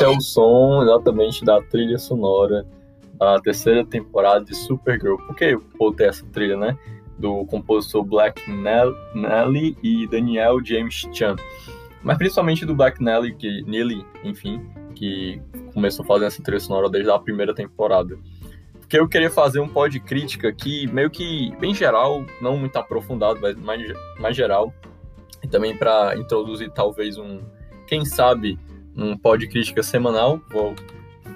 esse 0.00 0.04
é 0.04 0.08
o 0.08 0.20
som 0.20 0.82
exatamente 0.82 1.44
da 1.44 1.60
trilha 1.60 1.98
sonora 1.98 2.66
da 3.18 3.38
terceira 3.38 3.84
temporada 3.84 4.42
de 4.42 4.54
Supergirl. 4.54 5.16
Por 5.18 5.36
que 5.36 5.44
eu 5.44 5.62
botei 5.78 6.06
essa 6.06 6.24
trilha, 6.32 6.56
né? 6.56 6.78
Do 7.18 7.44
compositor 7.44 8.02
Black 8.02 8.50
Nelly 8.50 9.76
e 9.82 10.06
Daniel 10.06 10.64
James 10.64 11.06
Chan. 11.12 11.36
Mas 12.02 12.16
principalmente 12.16 12.64
do 12.64 12.74
Black 12.74 13.02
Nelly, 13.02 13.34
que, 13.34 13.62
Nelly, 13.64 14.06
enfim, 14.24 14.66
que 14.94 15.38
começou 15.74 16.02
fazendo 16.02 16.28
essa 16.28 16.42
trilha 16.42 16.60
sonora 16.60 16.88
desde 16.88 17.10
a 17.10 17.18
primeira 17.18 17.54
temporada. 17.54 18.18
Porque 18.80 18.98
eu 18.98 19.06
queria 19.06 19.30
fazer 19.30 19.60
um 19.60 19.68
pod 19.68 20.00
crítica 20.00 20.48
aqui, 20.48 20.86
meio 20.86 21.10
que 21.10 21.54
bem 21.60 21.74
geral, 21.74 22.24
não 22.40 22.56
muito 22.56 22.74
aprofundado, 22.76 23.38
mas 23.38 23.54
mais, 23.54 23.82
mais 24.18 24.34
geral. 24.34 24.72
E 25.42 25.46
também 25.46 25.76
para 25.76 26.16
introduzir 26.16 26.70
talvez 26.70 27.18
um, 27.18 27.42
quem 27.86 28.06
sabe, 28.06 28.58
um 28.96 29.16
pod 29.16 29.46
crítica 29.48 29.82
semanal. 29.82 30.40
Vou, 30.50 30.74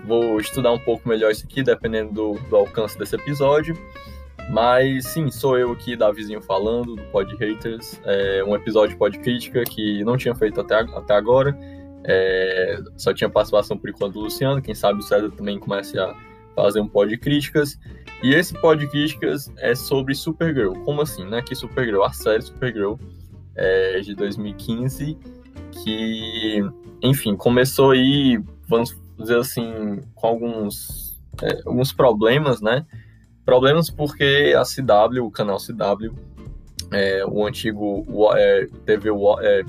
vou 0.07 0.41
estudar 0.41 0.73
um 0.73 0.79
pouco 0.79 1.09
melhor 1.09 1.31
isso 1.31 1.45
aqui, 1.45 1.63
dependendo 1.63 2.13
do, 2.13 2.49
do 2.49 2.57
alcance 2.57 2.99
desse 2.99 3.17
episódio. 3.17 3.77
Mas 4.51 5.07
sim, 5.07 5.31
sou 5.31 5.59
eu 5.59 5.73
aqui, 5.73 5.97
Davizinho, 5.97 6.43
falando 6.43 6.97
do 6.97 7.03
Pod 7.05 7.35
Haters. 7.37 8.01
É 8.05 8.45
um 8.45 8.55
episódio 8.55 8.97
Pod 8.99 9.19
Crítica 9.19 9.65
que 9.65 10.05
não 10.05 10.17
tinha 10.17 10.35
feito 10.35 10.61
até, 10.61 10.81
até 10.81 11.15
agora. 11.15 11.57
É, 12.05 12.79
só 12.97 13.15
tinha 13.15 13.31
participação 13.31 13.79
por 13.79 13.89
enquanto 13.89 14.15
do 14.15 14.21
Luciano. 14.21 14.61
Quem 14.61 14.75
sabe 14.75 14.99
o 14.99 15.03
César 15.03 15.31
também 15.31 15.59
comece 15.59 15.99
a 15.99 16.15
fazer 16.55 16.81
um 16.81 16.89
Pod 16.89 17.17
Críticas. 17.17 17.79
E 18.23 18.35
esse 18.35 18.53
Pod 18.55 18.87
Críticas 18.89 19.51
é 19.59 19.75
sobre 19.75 20.15
Supergirl. 20.15 20.75
Como 20.85 21.01
assim, 21.01 21.25
né? 21.25 21.41
Que 21.41 21.55
Supergirl, 21.55 22.03
a 22.03 22.13
série 22.13 22.43
Supergirl 22.43 22.97
é 23.57 24.01
de 24.01 24.15
2015, 24.15 25.17
que, 25.73 26.63
enfim, 27.05 27.37
começou 27.37 27.91
aí, 27.91 28.43
vamos 28.67 28.97
dizer 29.19 29.39
assim, 29.39 30.01
com 30.15 30.27
alguns, 30.27 31.21
é, 31.43 31.61
alguns 31.67 31.93
problemas, 31.93 32.63
né? 32.63 32.87
Problemas 33.45 33.91
porque 33.91 34.55
a 34.57 34.63
CW, 34.63 35.23
o 35.23 35.31
canal 35.31 35.59
CW, 35.59 36.15
é, 36.91 37.25
o 37.27 37.47
antigo 37.47 38.07
é, 38.35 38.67
TV, 38.87 39.11
é, 39.43 39.65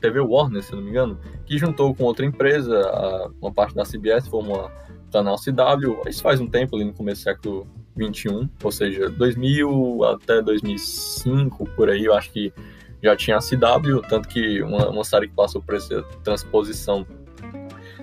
TV 0.00 0.20
Warner, 0.20 0.62
se 0.62 0.72
não 0.72 0.80
me 0.80 0.90
engano, 0.90 1.18
que 1.44 1.58
juntou 1.58 1.92
com 1.94 2.04
outra 2.04 2.24
empresa, 2.24 2.80
a, 2.80 3.30
uma 3.42 3.52
parte 3.52 3.74
da 3.74 3.82
CBS, 3.82 4.28
formou 4.28 4.66
o 4.66 5.12
canal 5.12 5.34
CW. 5.34 6.08
Isso 6.08 6.22
faz 6.22 6.40
um 6.40 6.46
tempo, 6.46 6.76
ali 6.76 6.84
no 6.84 6.92
começo 6.92 7.22
do 7.22 7.24
século 7.24 7.66
21, 7.96 8.48
ou 8.62 8.70
seja, 8.70 9.10
2000 9.10 10.04
até 10.04 10.40
2005, 10.40 11.68
por 11.74 11.90
aí, 11.90 12.04
eu 12.04 12.14
acho 12.14 12.30
que 12.30 12.52
já 13.02 13.16
tinha 13.16 13.36
a 13.36 13.40
CW, 13.40 14.00
tanto 14.08 14.28
que 14.28 14.62
uma, 14.62 14.88
uma 14.88 15.04
série 15.04 15.28
que 15.28 15.34
passou 15.34 15.62
por 15.62 15.74
essa 15.74 16.02
transposição 16.24 17.06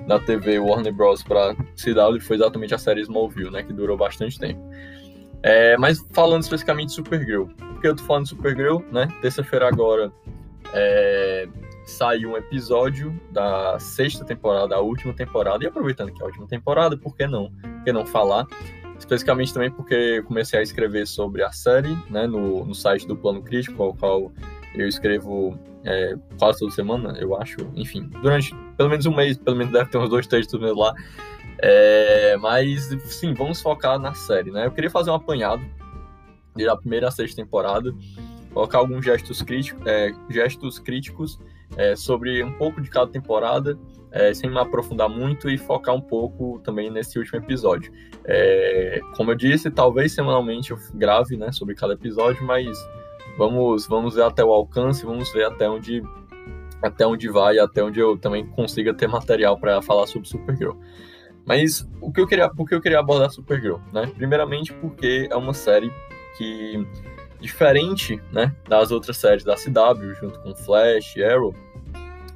da 0.08 0.20
TV 0.20 0.60
Warner 0.60 0.94
Bros. 0.94 1.24
para 1.24 1.56
CW 1.56 2.22
foi 2.22 2.36
exatamente 2.36 2.74
a 2.74 2.78
série 2.78 3.02
Smallville, 3.02 3.52
né, 3.52 3.64
que 3.64 3.74
durou 3.74 3.98
bastante 3.98 4.40
tempo. 4.40 4.62
É, 5.44 5.78
mas 5.78 6.04
falando 6.12 6.42
especificamente 6.42 6.90
de 6.90 6.96
Supergirl, 6.96 7.46
porque 7.74 7.88
eu 7.88 7.96
tô 7.96 8.04
falando 8.04 8.24
de 8.24 8.30
Supergirl, 8.30 8.80
né? 8.92 9.08
Terça-feira 9.22 9.68
agora 9.68 10.12
é, 10.74 11.48
saiu 11.86 12.32
um 12.32 12.38
episódio 12.38 13.20
da 13.32 13.78
sexta 13.78 14.26
temporada, 14.26 14.76
a 14.76 14.80
última 14.80 15.14
temporada, 15.14 15.64
e 15.64 15.68
aproveitando 15.68 16.12
que 16.12 16.20
é 16.20 16.24
a 16.24 16.28
última 16.28 16.48
temporada, 16.48 16.98
por 16.98 17.16
que 17.16 17.28
não? 17.28 17.52
Por 17.52 17.84
que 17.84 17.94
não 17.94 18.06
falar? 18.08 18.48
Especificamente 18.98 19.54
também 19.54 19.70
porque 19.70 20.24
comecei 20.24 20.58
a 20.58 20.64
escrever 20.64 21.06
sobre 21.06 21.44
a 21.44 21.52
série, 21.52 21.96
né, 22.10 22.26
no, 22.26 22.66
no 22.66 22.74
site 22.74 23.06
do 23.06 23.16
Plano 23.16 23.44
Crítico, 23.44 23.84
ao 23.84 23.94
qual 23.94 24.32
eu 24.78 24.88
escrevo 24.88 25.58
é, 25.84 26.16
quase 26.38 26.60
toda 26.60 26.72
semana, 26.72 27.18
eu 27.20 27.36
acho. 27.36 27.58
Enfim, 27.76 28.10
durante 28.22 28.54
pelo 28.78 28.90
menos 28.90 29.06
um 29.06 29.16
mês, 29.16 29.38
pelo 29.38 29.58
menos 29.58 29.72
deve 29.72 29.90
ter 29.90 29.98
uns 29.98 30.10
dois 30.10 30.28
textos 30.28 30.60
meus 30.60 30.78
lá. 30.78 30.94
É, 31.60 32.36
mas, 32.38 32.90
sim, 33.06 33.34
vamos 33.34 33.62
focar 33.62 33.98
na 33.98 34.14
série, 34.14 34.52
né? 34.52 34.66
Eu 34.66 34.72
queria 34.72 34.90
fazer 34.90 35.12
um 35.12 35.16
apanhado 35.16 35.64
da 36.56 36.76
primeira 36.76 37.08
a 37.08 37.12
sexta 37.12 37.42
temporada, 37.42 37.94
colocar 38.54 38.78
alguns 38.78 39.04
gestos, 39.04 39.42
crítico, 39.42 39.82
é, 39.88 40.14
gestos 40.30 40.80
críticos 40.80 41.40
é, 41.78 41.96
sobre 41.96 42.44
um 42.44 42.54
pouco 42.54 42.82
de 42.82 42.90
cada 42.90 43.12
temporada, 43.12 43.78
é, 44.12 44.34
sem 44.34 44.50
me 44.50 44.58
aprofundar 44.58 45.10
muito 45.10 45.50
e 45.50 45.58
focar 45.58 45.94
um 45.94 46.02
pouco 46.02 46.62
também 46.64 46.90
nesse 46.90 47.20
último 47.20 47.40
episódio. 47.40 47.92
É, 48.24 49.00
como 49.16 49.32
eu 49.32 49.36
disse, 49.36 49.70
talvez 49.70 50.14
semanalmente 50.14 50.72
eu 50.72 50.78
grave 50.94 51.36
né, 51.36 51.52
sobre 51.52 51.76
cada 51.76 51.94
episódio, 51.94 52.46
mas 52.46 52.78
vamos, 53.38 53.88
vamos 53.88 54.16
ver 54.16 54.24
até 54.24 54.44
o 54.44 54.52
alcance, 54.52 55.06
vamos 55.06 55.32
ver 55.32 55.46
até 55.46 55.70
onde 55.70 56.04
até 56.82 57.08
onde 57.08 57.30
vai, 57.30 57.58
até 57.58 57.84
onde 57.84 58.00
eu 58.00 58.18
também 58.18 58.46
consiga 58.46 58.94
ter 58.94 59.08
material 59.08 59.58
para 59.58 59.82
falar 59.82 60.06
sobre 60.06 60.28
Supergirl. 60.28 60.74
Mas 61.46 61.88
o 62.02 62.12
que 62.12 62.22
eu 62.22 62.28
queria, 62.28 62.50
por 62.50 62.68
que 62.68 62.76
eu 62.76 62.82
queria 62.82 63.00
abordar 63.00 63.32
Supergirl, 63.32 63.78
né? 63.92 64.06
Primeiramente 64.16 64.74
porque 64.74 65.28
é 65.32 65.36
uma 65.36 65.54
série 65.54 65.92
que 66.38 66.86
diferente, 67.40 68.20
né, 68.32 68.56
das 68.68 68.92
outras 68.92 69.18
séries 69.18 69.44
da 69.44 69.56
CW, 69.56 70.16
junto 70.20 70.40
com 70.40 70.56
Flash, 70.56 71.16
Arrow, 71.18 71.54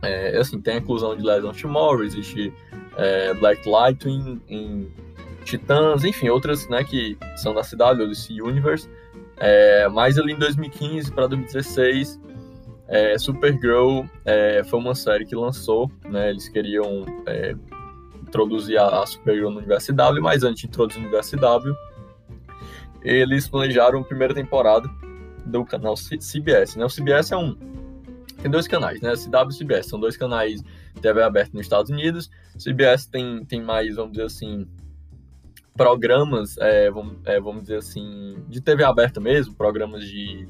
é, 0.01 0.37
assim, 0.37 0.61
tem 0.61 0.75
a 0.75 0.77
inclusão 0.77 1.15
de 1.15 1.23
Legends 1.23 1.49
of 1.49 1.61
Tomorrow, 1.61 2.03
existe 2.03 2.53
é, 2.95 3.33
Black 3.33 3.67
Lightning, 3.67 4.39
em 4.47 4.91
Titãs, 5.43 6.03
enfim, 6.03 6.29
outras, 6.29 6.67
né, 6.69 6.83
que 6.83 7.17
são 7.37 7.53
da 7.53 7.61
CW, 7.61 8.01
ou 8.01 8.07
DC 8.07 8.41
Universe, 8.41 8.89
é, 9.39 9.87
mas 9.89 10.17
ali 10.17 10.33
em 10.33 10.37
2015 10.37 11.11
para 11.11 11.27
2016, 11.27 12.19
é, 12.87 13.17
Supergirl 13.17 14.03
é, 14.25 14.63
foi 14.63 14.79
uma 14.79 14.95
série 14.95 15.25
que 15.25 15.35
lançou, 15.35 15.91
né, 16.05 16.29
eles 16.29 16.49
queriam 16.49 17.05
é, 17.25 17.55
introduzir 18.21 18.77
a, 18.77 19.01
a 19.01 19.05
Supergirl 19.05 19.49
no 19.49 19.57
universo 19.57 19.93
CW, 19.93 20.21
mas 20.21 20.43
antes 20.43 20.61
de 20.61 20.67
introduzir 20.67 21.01
no 21.01 21.07
universo 21.07 21.37
CW, 21.37 21.75
eles 23.01 23.47
planejaram 23.47 23.99
a 23.99 24.03
primeira 24.03 24.33
temporada 24.33 24.89
do 25.45 25.63
canal 25.65 25.95
CBS, 25.95 26.75
né? 26.75 26.85
O 26.85 26.89
CBS 26.89 27.31
é 27.31 27.37
um 27.37 27.55
tem 28.41 28.49
dois 28.49 28.67
canais, 28.67 29.01
né? 29.01 29.13
CW 29.15 29.49
e 29.49 29.57
CBS 29.57 29.87
são 29.87 29.99
dois 29.99 30.15
canais 30.15 30.61
de 30.93 31.01
TV 31.01 31.21
aberta 31.21 31.51
nos 31.53 31.65
Estados 31.65 31.91
Unidos. 31.91 32.29
CBS 32.57 33.05
tem, 33.05 33.43
tem 33.45 33.61
mais, 33.61 33.95
vamos 33.95 34.13
dizer 34.13 34.25
assim, 34.25 34.65
programas, 35.75 36.57
é, 36.57 36.89
vamos, 36.91 37.17
é, 37.25 37.39
vamos 37.39 37.63
dizer 37.63 37.77
assim, 37.77 38.37
de 38.47 38.61
TV 38.61 38.83
aberta 38.83 39.19
mesmo, 39.19 39.55
programas 39.55 40.03
de, 40.03 40.47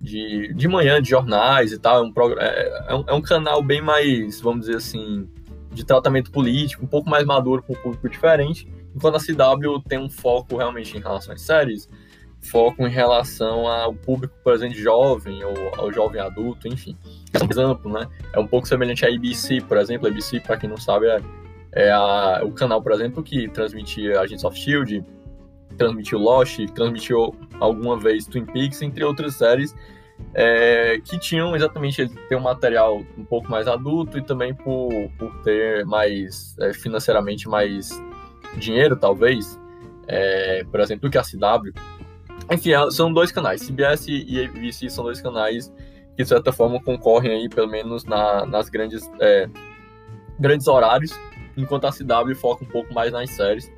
de, 0.00 0.52
de 0.54 0.68
manhã, 0.68 1.00
de 1.00 1.10
jornais 1.10 1.72
e 1.72 1.78
tal. 1.78 2.04
É 2.04 2.06
um, 2.06 2.12
é, 2.38 2.84
é, 2.88 2.94
um, 2.94 3.04
é 3.08 3.14
um 3.14 3.22
canal 3.22 3.62
bem 3.62 3.80
mais, 3.80 4.40
vamos 4.40 4.66
dizer 4.66 4.76
assim, 4.76 5.28
de 5.72 5.84
tratamento 5.84 6.30
político, 6.30 6.84
um 6.84 6.88
pouco 6.88 7.08
mais 7.08 7.24
maduro 7.24 7.62
para 7.62 7.78
um 7.78 7.82
público 7.82 8.08
diferente, 8.08 8.68
enquanto 8.94 9.16
a 9.16 9.20
CW 9.20 9.80
tem 9.88 9.98
um 9.98 10.10
foco 10.10 10.56
realmente 10.56 10.96
em 10.96 11.00
relação 11.00 11.32
às 11.32 11.42
séries, 11.42 11.88
foco 12.40 12.86
em 12.86 12.90
relação 12.90 13.66
ao 13.66 13.94
público, 13.94 14.34
por 14.42 14.54
exemplo, 14.54 14.76
jovem 14.76 15.44
ou 15.44 15.54
ao 15.76 15.92
jovem 15.92 16.20
adulto, 16.20 16.66
enfim. 16.66 16.96
É 17.32 17.38
mais 17.38 17.58
amplo, 17.58 17.92
né? 17.92 18.08
É 18.32 18.38
um 18.38 18.46
pouco 18.46 18.66
semelhante 18.66 19.04
à 19.04 19.08
ABC, 19.08 19.60
por 19.60 19.76
exemplo. 19.76 20.06
A 20.06 20.10
ABC, 20.10 20.40
para 20.40 20.56
quem 20.56 20.68
não 20.68 20.76
sabe, 20.76 21.06
é, 21.06 21.20
é 21.72 21.90
a, 21.90 22.42
o 22.44 22.52
canal, 22.52 22.82
por 22.82 22.92
exemplo, 22.92 23.22
que 23.22 23.48
transmitia 23.48 24.20
Agents 24.20 24.44
of 24.44 24.58
S.H.I.E.L.D., 24.58 25.04
transmitiu 25.76 26.18
Lost, 26.18 26.58
transmitiu 26.74 27.34
alguma 27.58 27.98
vez 27.98 28.26
Twin 28.26 28.44
Peaks, 28.44 28.82
entre 28.82 29.04
outras 29.04 29.34
séries 29.34 29.74
é, 30.34 31.00
que 31.04 31.18
tinham 31.18 31.54
exatamente 31.56 32.08
ter 32.28 32.36
um 32.36 32.40
material 32.40 33.02
um 33.16 33.24
pouco 33.24 33.50
mais 33.50 33.66
adulto 33.66 34.18
e 34.18 34.22
também 34.22 34.54
por, 34.54 34.90
por 35.18 35.42
ter 35.42 35.84
mais 35.84 36.56
é, 36.60 36.72
financeiramente 36.72 37.48
mais 37.48 37.90
dinheiro, 38.56 38.96
talvez, 38.96 39.60
é, 40.06 40.64
por 40.70 40.80
exemplo, 40.80 41.10
que 41.10 41.18
a 41.18 41.22
CW. 41.22 41.72
Enfim, 42.50 42.72
é, 42.72 42.90
são 42.90 43.12
dois 43.12 43.32
canais, 43.32 43.66
CBS 43.66 44.06
e 44.08 44.44
ABC 44.44 44.88
são 44.88 45.04
dois 45.04 45.20
canais 45.20 45.72
que 46.16 46.22
de 46.22 46.28
certa 46.28 46.52
forma 46.52 46.82
concorrem 46.82 47.32
aí, 47.32 47.48
pelo 47.48 47.68
menos 47.68 48.04
na, 48.04 48.44
nas 48.46 48.68
grandes 48.68 49.10
é, 49.20 49.48
grandes 50.38 50.66
horários, 50.66 51.12
enquanto 51.56 51.86
a 51.86 51.92
CW 51.92 52.34
foca 52.34 52.64
um 52.64 52.68
pouco 52.68 52.92
mais 52.92 53.12
nas 53.12 53.30
séries, 53.30 53.70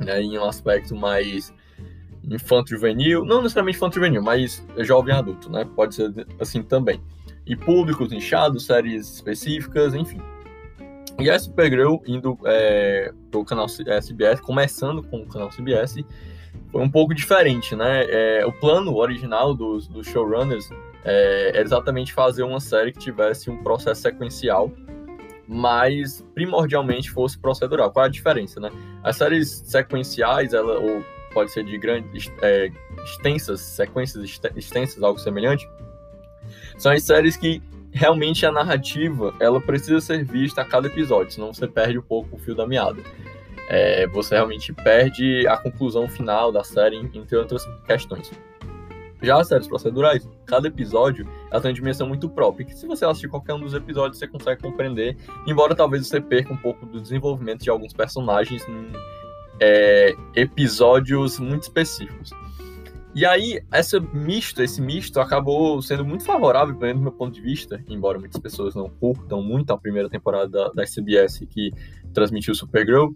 né, 0.00 0.20
em 0.20 0.38
um 0.38 0.44
aspecto 0.44 0.94
mais 0.94 1.52
infanto-juvenil, 2.30 3.24
não 3.24 3.42
necessariamente 3.42 3.78
infanto-juvenil, 3.78 4.22
mas 4.22 4.64
jovem 4.78 5.14
adulto, 5.14 5.50
né? 5.50 5.66
Pode 5.74 5.94
ser 5.94 6.12
assim 6.38 6.62
também. 6.62 7.00
E 7.46 7.56
públicos 7.56 8.12
inchados, 8.12 8.66
séries 8.66 9.14
específicas, 9.14 9.94
enfim. 9.94 10.20
E 11.18 11.28
a 11.30 11.38
Supergirl 11.38 11.96
indo 12.06 12.38
é, 12.44 13.12
pro 13.30 13.44
canal 13.44 13.66
CBS, 13.66 14.40
começando 14.40 15.02
com 15.02 15.22
o 15.22 15.26
canal 15.26 15.48
CBS, 15.48 16.04
foi 16.70 16.82
um 16.82 16.90
pouco 16.90 17.14
diferente, 17.14 17.74
né? 17.74 18.04
É, 18.08 18.46
o 18.46 18.52
plano 18.52 18.94
original 18.96 19.54
dos, 19.54 19.88
dos 19.88 20.06
showrunners 20.06 20.70
é, 21.04 21.50
era 21.54 21.62
exatamente 21.62 22.12
fazer 22.12 22.42
uma 22.42 22.60
série 22.60 22.92
que 22.92 22.98
tivesse 22.98 23.50
um 23.50 23.62
processo 23.62 24.02
sequencial, 24.02 24.70
mas 25.48 26.22
primordialmente 26.34 27.10
fosse 27.10 27.38
procedural. 27.38 27.90
Qual 27.90 28.04
é 28.04 28.08
a 28.08 28.10
diferença, 28.10 28.60
né? 28.60 28.70
As 29.02 29.16
séries 29.16 29.62
sequenciais, 29.64 30.52
ela, 30.52 30.78
ou 30.78 31.02
pode 31.32 31.50
ser 31.50 31.64
de 31.64 31.78
grandes, 31.78 32.30
é, 32.42 32.70
extensas, 33.02 33.62
sequências 33.62 34.40
extensas, 34.54 35.02
algo 35.02 35.18
semelhante, 35.18 35.66
são 36.76 36.92
as 36.92 37.02
séries 37.02 37.36
que 37.36 37.62
realmente 37.90 38.44
a 38.44 38.52
narrativa 38.52 39.34
ela 39.40 39.60
precisa 39.60 40.00
ser 40.00 40.24
vista 40.24 40.60
a 40.60 40.64
cada 40.64 40.86
episódio, 40.86 41.32
senão 41.32 41.52
você 41.52 41.66
perde 41.66 41.98
um 41.98 42.02
pouco 42.02 42.36
o 42.36 42.38
fio 42.38 42.54
da 42.54 42.66
meada. 42.66 43.02
É, 43.70 44.06
você 44.06 44.34
realmente 44.34 44.72
perde 44.72 45.46
a 45.46 45.56
conclusão 45.56 46.08
final 46.08 46.52
da 46.52 46.62
série, 46.62 46.96
entre 46.96 47.36
outras 47.36 47.64
questões. 47.86 48.30
Já 49.22 49.40
as 49.40 49.48
séries 49.48 49.66
procedurais, 49.66 50.28
cada 50.46 50.68
episódio 50.68 51.26
ela 51.50 51.60
tem 51.60 51.70
uma 51.70 51.74
dimensão 51.74 52.06
muito 52.06 52.28
própria, 52.28 52.64
que 52.64 52.74
se 52.74 52.86
você 52.86 53.04
assistir 53.04 53.28
qualquer 53.28 53.54
um 53.54 53.60
dos 53.60 53.74
episódios, 53.74 54.18
você 54.18 54.28
consegue 54.28 54.62
compreender, 54.62 55.16
embora 55.46 55.74
talvez 55.74 56.06
você 56.06 56.20
perca 56.20 56.52
um 56.52 56.56
pouco 56.56 56.86
do 56.86 57.00
desenvolvimento 57.00 57.62
de 57.62 57.70
alguns 57.70 57.92
personagens 57.92 58.66
em 58.68 58.92
é, 59.60 60.14
episódios 60.36 61.38
muito 61.38 61.62
específicos. 61.62 62.30
E 63.14 63.26
aí, 63.26 63.60
essa 63.72 63.98
misto, 63.98 64.62
esse 64.62 64.80
misto 64.80 65.18
acabou 65.18 65.82
sendo 65.82 66.04
muito 66.04 66.24
favorável, 66.24 66.74
pelo 66.74 66.86
menos 66.86 67.00
do 67.00 67.02
meu 67.02 67.12
ponto 67.12 67.34
de 67.34 67.40
vista, 67.40 67.82
embora 67.88 68.18
muitas 68.18 68.40
pessoas 68.40 68.74
não 68.74 68.88
curtam 68.88 69.42
muito 69.42 69.72
a 69.72 69.78
primeira 69.78 70.08
temporada 70.08 70.48
da, 70.48 70.68
da 70.68 70.84
CBS 70.84 71.40
que 71.50 71.72
transmitiu 72.12 72.54
Supergirl, 72.54 73.08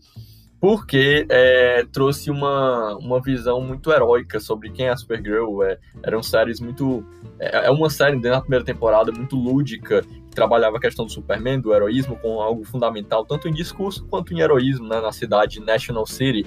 porque 0.62 1.26
é, 1.28 1.84
trouxe 1.92 2.30
uma, 2.30 2.94
uma 2.94 3.20
visão 3.20 3.60
muito 3.60 3.90
heróica 3.90 4.38
sobre 4.38 4.70
quem 4.70 4.86
é 4.86 4.90
a 4.90 4.96
Supergirl. 4.96 5.60
É, 5.64 5.76
eram 6.04 6.22
séries 6.22 6.60
muito. 6.60 7.04
É, 7.40 7.66
é 7.66 7.70
uma 7.72 7.90
série 7.90 8.12
dentro 8.12 8.30
da 8.30 8.40
primeira 8.40 8.64
temporada 8.64 9.10
muito 9.10 9.34
lúdica, 9.34 10.02
que 10.02 10.36
trabalhava 10.36 10.76
a 10.76 10.80
questão 10.80 11.04
do 11.04 11.10
Superman, 11.10 11.60
do 11.60 11.74
heroísmo, 11.74 12.14
com 12.14 12.40
algo 12.40 12.62
fundamental, 12.62 13.26
tanto 13.26 13.48
em 13.48 13.52
discurso 13.52 14.06
quanto 14.06 14.32
em 14.32 14.38
heroísmo, 14.38 14.86
né, 14.86 15.00
na 15.00 15.10
cidade 15.10 15.58
National 15.58 16.06
City, 16.06 16.46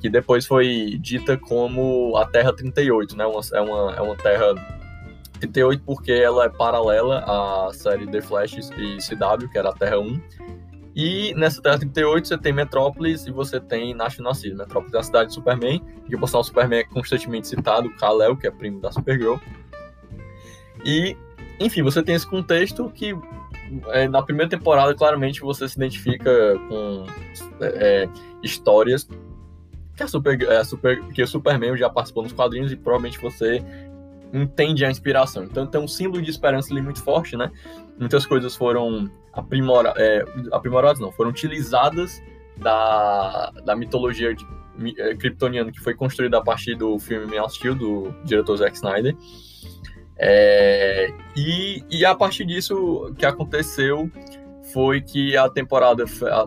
que 0.00 0.08
depois 0.08 0.46
foi 0.46 0.96
dita 1.00 1.36
como 1.36 2.16
a 2.16 2.24
Terra 2.24 2.52
38, 2.52 3.16
né? 3.16 3.26
Uma, 3.26 3.40
é, 3.52 3.60
uma, 3.60 3.96
é 3.96 4.00
uma 4.00 4.14
terra 4.14 4.54
38 5.40 5.82
porque 5.84 6.12
ela 6.12 6.44
é 6.44 6.48
paralela 6.48 7.18
à 7.26 7.70
série 7.72 8.06
The 8.06 8.20
Flash 8.20 8.70
e 8.78 8.98
CW, 8.98 9.48
que 9.50 9.58
era 9.58 9.70
a 9.70 9.72
Terra 9.72 9.98
1 9.98 10.20
e 10.96 11.34
nessa 11.34 11.60
Terra 11.60 11.78
38 11.78 12.26
você 12.26 12.38
tem 12.38 12.54
Metrópolis 12.54 13.26
e 13.26 13.30
você 13.30 13.60
tem 13.60 13.94
National 13.94 14.34
City. 14.34 14.54
Metrópolis 14.54 14.94
é 14.94 14.98
a 14.98 15.02
cidade 15.02 15.28
de 15.28 15.34
Superman, 15.34 15.78
que 16.08 16.16
por 16.16 16.26
sinal 16.26 16.40
o 16.40 16.44
Superman 16.44 16.78
é 16.78 16.84
constantemente 16.84 17.48
citado, 17.48 17.90
Kal-El, 17.96 18.34
que 18.34 18.46
é 18.46 18.50
primo 18.50 18.80
da 18.80 18.90
Supergirl. 18.90 19.36
E, 20.86 21.14
enfim, 21.60 21.82
você 21.82 22.02
tem 22.02 22.14
esse 22.14 22.26
contexto 22.26 22.88
que 22.88 23.14
é, 23.88 24.08
na 24.08 24.22
primeira 24.22 24.48
temporada 24.48 24.94
claramente 24.94 25.42
você 25.42 25.68
se 25.68 25.76
identifica 25.76 26.58
com 26.66 27.04
é, 27.60 28.04
é 28.04 28.08
histórias 28.42 29.06
que 29.94 30.02
a, 30.02 30.08
Super, 30.08 30.40
é, 30.50 30.64
Super, 30.64 31.02
que 31.08 31.22
o 31.22 31.26
Superman 31.26 31.76
já 31.76 31.90
participou 31.90 32.22
nos 32.22 32.32
quadrinhos 32.32 32.72
e 32.72 32.76
provavelmente 32.76 33.20
você 33.20 33.62
entende 34.32 34.82
a 34.82 34.90
inspiração. 34.90 35.44
Então 35.44 35.66
tem 35.66 35.78
um 35.78 35.88
símbolo 35.88 36.22
de 36.22 36.30
esperança 36.30 36.72
ali 36.72 36.80
muito 36.80 37.02
forte, 37.02 37.36
né? 37.36 37.52
Muitas 37.98 38.24
coisas 38.24 38.56
foram 38.56 39.10
aprimora, 39.36 39.92
é, 39.96 40.24
aprimoradas, 40.50 40.98
não, 40.98 41.12
foram 41.12 41.30
utilizadas 41.30 42.22
da, 42.56 43.52
da 43.64 43.76
mitologia 43.76 44.34
de, 44.34 44.46
é, 44.98 45.14
kryptoniana 45.14 45.70
que 45.70 45.80
foi 45.80 45.94
construída 45.94 46.38
a 46.38 46.42
partir 46.42 46.74
do 46.74 46.98
filme 46.98 47.26
Man 47.26 47.44
of 47.44 47.54
Steel, 47.54 47.74
do 47.74 48.14
diretor 48.24 48.56
Zack 48.56 48.74
Snyder. 48.76 49.14
É, 50.18 51.12
e, 51.36 51.84
e 51.90 52.04
a 52.04 52.14
partir 52.14 52.46
disso, 52.46 52.74
o 53.08 53.14
que 53.14 53.26
aconteceu 53.26 54.10
foi 54.72 55.00
que 55.00 55.36
a 55.36 55.48
temporada 55.48 56.04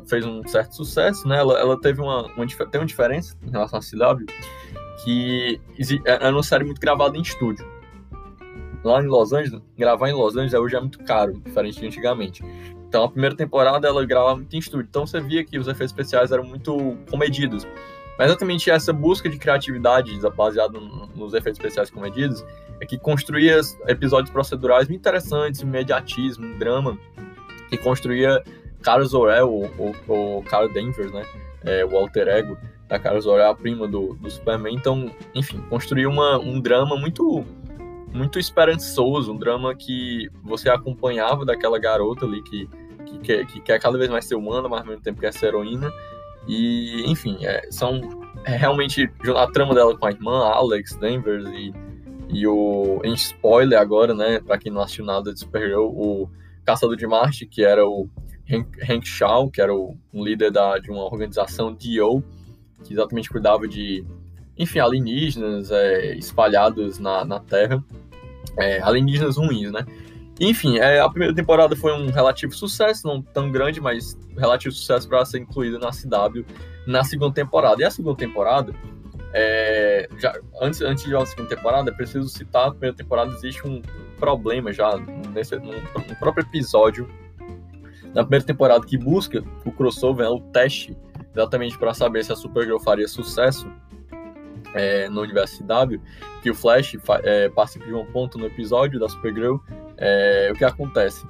fez 0.07 0.25
um 0.25 0.45
certo 0.47 0.75
sucesso, 0.75 1.27
né? 1.27 1.37
Ela, 1.37 1.59
ela 1.59 1.79
teve 1.79 2.01
uma, 2.01 2.25
uma, 2.33 2.45
tem 2.45 2.81
uma 2.81 2.85
diferença 2.85 3.37
em 3.45 3.51
relação 3.51 3.79
à 3.79 3.81
CW, 3.81 4.25
que 5.03 5.61
era 6.05 6.25
é, 6.25 6.27
é 6.27 6.31
uma 6.31 6.43
série 6.43 6.63
muito 6.63 6.81
gravada 6.81 7.17
em 7.17 7.21
estúdio. 7.21 7.65
Lá 8.83 9.01
em 9.01 9.07
Los 9.07 9.33
Angeles, 9.33 9.61
gravar 9.77 10.09
em 10.09 10.13
Los 10.13 10.35
Angeles 10.35 10.53
hoje 10.53 10.75
é 10.75 10.79
muito 10.79 10.99
caro, 11.03 11.39
diferente 11.39 11.79
de 11.79 11.87
antigamente. 11.87 12.43
Então 12.89 13.03
a 13.03 13.09
primeira 13.09 13.35
temporada 13.35 13.87
ela 13.87 14.03
gravava 14.03 14.37
muito 14.37 14.53
em 14.55 14.59
estúdio, 14.59 14.87
então 14.89 15.05
você 15.05 15.21
via 15.21 15.45
que 15.45 15.59
os 15.59 15.67
efeitos 15.67 15.91
especiais 15.91 16.31
eram 16.31 16.43
muito 16.43 16.97
comedidos. 17.09 17.65
Mas 18.17 18.27
exatamente 18.27 18.69
essa 18.69 18.91
busca 18.91 19.29
de 19.29 19.37
criatividade 19.37 20.11
baseada 20.35 20.77
nos 21.15 21.33
efeitos 21.33 21.59
especiais 21.59 21.89
comedidos 21.91 22.43
é 22.81 22.85
que 22.85 22.97
construía 22.97 23.61
episódios 23.87 24.31
procedurais 24.31 24.87
muito 24.87 24.99
interessantes, 24.99 25.61
imediatismo, 25.61 26.57
drama, 26.57 26.97
que 27.69 27.77
construía 27.77 28.43
Cara 28.81 29.03
Zor-El, 29.03 29.49
ou, 29.77 29.95
ou, 30.07 30.43
Danvers, 30.73 31.11
né? 31.11 31.25
É, 31.63 31.85
o 31.85 31.95
alter 31.95 32.27
ego 32.27 32.57
da 32.87 32.97
Cara 32.97 33.19
Zor-El, 33.21 33.51
a 33.51 33.55
prima 33.55 33.87
do, 33.87 34.15
do 34.15 34.31
Superman. 34.31 34.73
Então, 34.73 35.11
enfim, 35.35 35.61
construiu 35.69 36.09
uma, 36.09 36.39
um 36.39 36.59
drama 36.59 36.97
muito 36.97 37.45
muito 38.11 38.39
esperançoso, 38.39 39.31
um 39.31 39.37
drama 39.37 39.75
que 39.75 40.29
você 40.43 40.69
acompanhava 40.69 41.45
daquela 41.45 41.77
garota 41.77 42.25
ali 42.25 42.41
que, 42.41 42.67
que, 43.09 43.19
quer, 43.19 43.45
que 43.45 43.61
quer 43.61 43.79
cada 43.79 43.97
vez 43.97 44.09
mais 44.09 44.25
ser 44.25 44.35
humana, 44.35 44.67
mas 44.69 44.81
ao 44.81 44.87
mesmo 44.87 45.01
tempo 45.01 45.19
quer 45.19 45.33
ser 45.33 45.47
heroína. 45.47 45.91
E, 46.47 47.03
enfim, 47.05 47.37
é, 47.45 47.67
são 47.71 48.01
é, 48.45 48.55
realmente 48.55 49.09
a 49.35 49.47
trama 49.47 49.73
dela 49.73 49.97
com 49.97 50.05
a 50.05 50.11
irmã, 50.11 50.45
Alex 50.45 50.95
Danvers, 50.95 51.47
e, 51.49 51.73
e 52.29 52.47
o. 52.47 53.01
Em 53.03 53.13
spoiler 53.13 53.79
agora, 53.79 54.13
né, 54.13 54.39
pra 54.39 54.57
quem 54.57 54.71
não 54.71 54.81
assistiu 54.81 55.05
nada 55.05 55.33
de 55.33 55.39
Supergirl, 55.39 55.87
o 55.87 56.29
Caçador 56.65 56.95
de 56.95 57.07
Marte, 57.07 57.45
que 57.45 57.63
era 57.63 57.85
o 57.85 58.09
Hank, 58.49 58.67
Hank 58.89 59.07
Shaw, 59.07 59.49
que 59.49 59.61
era 59.61 59.73
o, 59.73 59.97
um 60.13 60.23
líder 60.23 60.51
da, 60.51 60.77
de 60.79 60.89
uma 60.89 61.03
organização 61.03 61.71
DO, 61.73 62.23
que 62.83 62.93
exatamente 62.93 63.29
cuidava 63.29 63.67
de, 63.67 64.05
enfim, 64.57 64.79
alienígenas 64.79 65.71
é, 65.71 66.15
espalhados 66.15 66.99
na, 66.99 67.23
na 67.25 67.39
Terra, 67.39 67.83
é, 68.57 68.81
alienígenas 68.81 69.37
ruins, 69.37 69.71
né? 69.71 69.85
Enfim, 70.39 70.77
é, 70.77 70.99
a 70.99 71.09
primeira 71.09 71.35
temporada 71.35 71.75
foi 71.75 71.91
um 71.93 72.09
relativo 72.11 72.53
sucesso, 72.53 73.05
não 73.05 73.21
tão 73.21 73.51
grande, 73.51 73.81
mas 73.81 74.17
relativo 74.37 74.73
sucesso 74.73 75.07
para 75.07 75.25
ser 75.25 75.39
incluída 75.39 75.77
na 75.77 75.89
CW 75.89 76.45
na 76.87 77.03
segunda 77.03 77.33
temporada. 77.33 77.81
E 77.81 77.85
a 77.85 77.91
segunda 77.91 78.15
temporada, 78.15 78.73
é, 79.33 80.07
já, 80.17 80.33
antes, 80.61 80.81
antes 80.81 81.03
de 81.03 81.15
a 81.15 81.25
segunda 81.25 81.53
temporada, 81.53 81.91
é 81.91 81.93
preciso 81.93 82.29
citar 82.29 82.67
a 82.67 82.71
primeira 82.71 82.95
temporada 82.95 83.33
existe 83.33 83.67
um 83.67 83.81
problema 84.17 84.71
já 84.71 84.97
nesse, 85.33 85.57
no, 85.57 85.73
no 85.73 86.15
próprio 86.19 86.45
episódio 86.45 87.07
na 88.13 88.23
primeira 88.23 88.45
temporada 88.45 88.85
que 88.85 88.97
busca 88.97 89.43
o 89.63 89.71
crossover, 89.71 90.25
é 90.25 90.29
o 90.29 90.39
teste, 90.39 90.97
exatamente 91.33 91.77
para 91.77 91.93
saber 91.93 92.23
se 92.23 92.31
a 92.31 92.35
Supergirl 92.35 92.79
faria 92.79 93.07
sucesso 93.07 93.71
é, 94.73 95.07
no 95.09 95.21
universo 95.21 95.63
CW, 95.63 96.01
que 96.41 96.49
o 96.49 96.55
Flash 96.55 96.97
é, 97.23 97.49
participa 97.49 97.85
de 97.85 97.93
um 97.93 98.05
ponto 98.05 98.37
no 98.37 98.45
episódio 98.45 98.99
da 98.99 99.07
Supergirl. 99.07 99.57
É, 100.01 100.49
o 100.51 100.55
que 100.55 100.63
acontece 100.63 101.27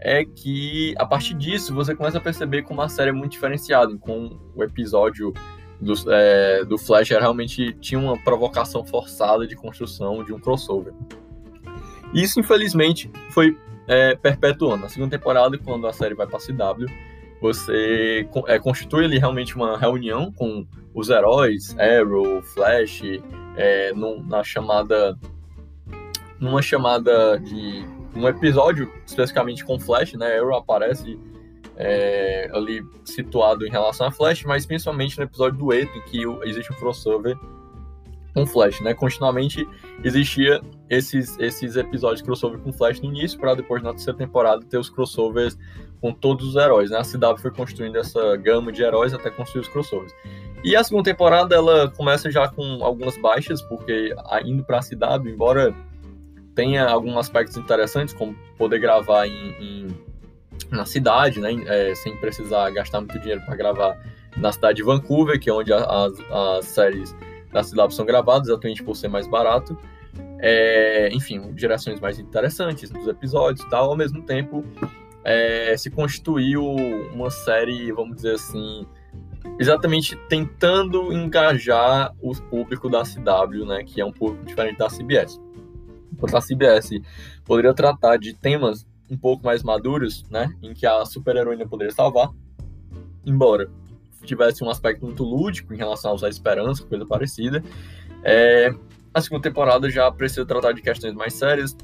é 0.00 0.24
que 0.24 0.94
a 0.98 1.06
partir 1.06 1.34
disso 1.34 1.74
você 1.74 1.94
começa 1.94 2.18
a 2.18 2.20
perceber 2.20 2.62
como 2.62 2.82
a 2.82 2.88
série 2.88 3.10
é 3.10 3.12
muito 3.12 3.32
diferenciada, 3.32 3.96
com 3.96 4.38
o 4.54 4.62
episódio 4.62 5.32
do, 5.80 5.94
é, 6.10 6.64
do 6.64 6.76
Flash 6.76 7.10
realmente 7.10 7.72
tinha 7.80 7.98
uma 7.98 8.18
provocação 8.22 8.84
forçada 8.84 9.46
de 9.46 9.56
construção 9.56 10.24
de 10.24 10.32
um 10.32 10.38
crossover. 10.38 10.92
Isso, 12.12 12.38
infelizmente, 12.38 13.10
foi 13.30 13.56
é, 13.88 14.14
perpetuando. 14.14 14.82
Na 14.82 14.88
segunda 14.88 15.16
temporada, 15.16 15.58
quando 15.58 15.86
a 15.86 15.92
série 15.92 16.14
vai 16.14 16.26
para 16.26 16.38
CW, 16.38 16.86
você 17.40 18.26
é, 18.46 18.58
constitui 18.58 19.04
ali 19.04 19.18
realmente 19.18 19.56
uma 19.56 19.76
reunião 19.76 20.32
com 20.32 20.66
os 20.94 21.10
heróis, 21.10 21.76
Arrow, 21.78 22.40
Flash, 22.42 23.02
é, 23.56 23.92
na 24.26 24.42
chamada. 24.42 25.18
Numa 26.40 26.62
chamada 26.62 27.38
de. 27.38 27.84
um 28.14 28.28
episódio 28.28 28.90
especificamente 29.06 29.64
com 29.64 29.78
Flash, 29.78 30.14
né? 30.14 30.38
Arrow 30.38 30.56
aparece 30.56 31.18
é, 31.76 32.50
ali 32.52 32.82
situado 33.04 33.66
em 33.66 33.70
relação 33.70 34.06
a 34.06 34.10
Flash, 34.10 34.44
mas 34.44 34.66
principalmente 34.66 35.18
no 35.18 35.24
episódio 35.24 35.58
do 35.58 35.72
Eto, 35.72 35.96
em 35.98 36.02
que 36.02 36.48
existe 36.48 36.72
um 36.72 36.76
crossover 36.76 37.36
com 38.34 38.44
Flash, 38.44 38.80
né? 38.80 38.92
Continuamente 38.92 39.66
existia 40.02 40.60
esses, 40.90 41.38
esses 41.38 41.76
episódios 41.76 42.20
crossover 42.20 42.58
com 42.58 42.72
Flash 42.72 43.00
no 43.00 43.08
início, 43.08 43.38
para 43.38 43.54
depois 43.54 43.82
na 43.82 43.92
terceira 43.92 44.18
temporada 44.18 44.64
ter 44.68 44.76
os 44.76 44.90
crossovers 44.90 45.56
com 46.00 46.12
todos 46.12 46.48
os 46.48 46.56
heróis, 46.56 46.90
né? 46.90 46.98
A 46.98 47.02
CW 47.02 47.40
foi 47.40 47.50
construindo 47.52 47.96
essa 47.96 48.36
gama 48.36 48.72
de 48.72 48.82
heróis 48.82 49.14
até 49.14 49.30
construir 49.30 49.62
os 49.62 49.68
crossovers. 49.68 50.12
E 50.64 50.74
a 50.74 50.82
segunda 50.82 51.04
temporada 51.04 51.54
ela 51.54 51.90
começa 51.90 52.30
já 52.30 52.48
com 52.48 52.82
algumas 52.82 53.16
baixas, 53.18 53.62
porque 53.62 54.14
indo 54.44 54.64
para 54.64 54.78
a 54.78 54.80
CW, 54.80 55.28
embora 55.28 55.74
tenha 56.54 56.86
alguns 56.86 57.16
aspectos 57.16 57.56
interessantes, 57.56 58.14
como 58.14 58.34
poder 58.56 58.78
gravar 58.78 59.26
em, 59.26 59.50
em 59.60 60.04
na 60.70 60.84
cidade, 60.84 61.40
né? 61.40 61.52
É, 61.66 61.94
sem 61.94 62.16
precisar 62.16 62.70
gastar 62.70 63.00
muito 63.00 63.18
dinheiro 63.18 63.42
para 63.44 63.56
gravar 63.56 63.98
na 64.36 64.52
cidade 64.52 64.76
de 64.76 64.82
Vancouver, 64.82 65.38
que 65.38 65.48
é 65.48 65.52
onde 65.52 65.72
as, 65.72 66.12
as 66.30 66.64
séries 66.66 67.14
da 67.52 67.62
CW 67.62 67.90
são 67.90 68.04
gravados, 68.04 68.48
exatamente 68.48 68.82
por 68.82 68.96
ser 68.96 69.08
mais 69.08 69.26
barato. 69.26 69.76
É, 70.40 71.08
enfim, 71.12 71.52
gerações 71.56 72.00
mais 72.00 72.18
interessantes 72.18 72.90
dos 72.90 73.06
episódios 73.06 73.64
e 73.64 73.70
tal, 73.70 73.90
ao 73.90 73.96
mesmo 73.96 74.22
tempo 74.22 74.64
é, 75.24 75.74
se 75.76 75.90
constituiu 75.90 76.62
uma 77.12 77.30
série, 77.30 77.90
vamos 77.92 78.16
dizer 78.16 78.34
assim, 78.34 78.86
exatamente 79.58 80.16
tentando 80.28 81.12
engajar 81.12 82.12
o 82.20 82.34
público 82.34 82.90
da 82.90 83.02
CW, 83.02 83.64
né, 83.64 83.82
que 83.84 84.00
é 84.00 84.04
um 84.04 84.12
público 84.12 84.44
diferente 84.44 84.76
da 84.76 84.88
CBS. 84.88 85.40
A 86.32 86.40
CBS 86.40 86.90
poderia 87.44 87.74
tratar 87.74 88.16
de 88.16 88.34
temas 88.34 88.86
um 89.10 89.16
pouco 89.16 89.44
mais 89.44 89.62
maduros, 89.62 90.24
né, 90.30 90.54
em 90.62 90.72
que 90.72 90.86
a 90.86 91.04
super-heroína 91.04 91.66
poderia 91.66 91.92
salvar, 91.92 92.30
embora 93.24 93.70
tivesse 94.24 94.64
um 94.64 94.70
aspecto 94.70 95.04
muito 95.04 95.22
lúdico 95.22 95.72
em 95.74 95.76
relação 95.76 96.10
a 96.12 96.14
usar 96.14 96.28
esperança, 96.28 96.84
coisa 96.84 97.06
parecida. 97.06 97.62
É, 98.22 98.74
a 99.12 99.20
segunda 99.20 99.42
temporada 99.42 99.88
já 99.90 100.10
precisa 100.10 100.44
tratar 100.44 100.72
de 100.72 100.82
questões 100.82 101.14
mais 101.14 101.34
sérias, 101.34 101.76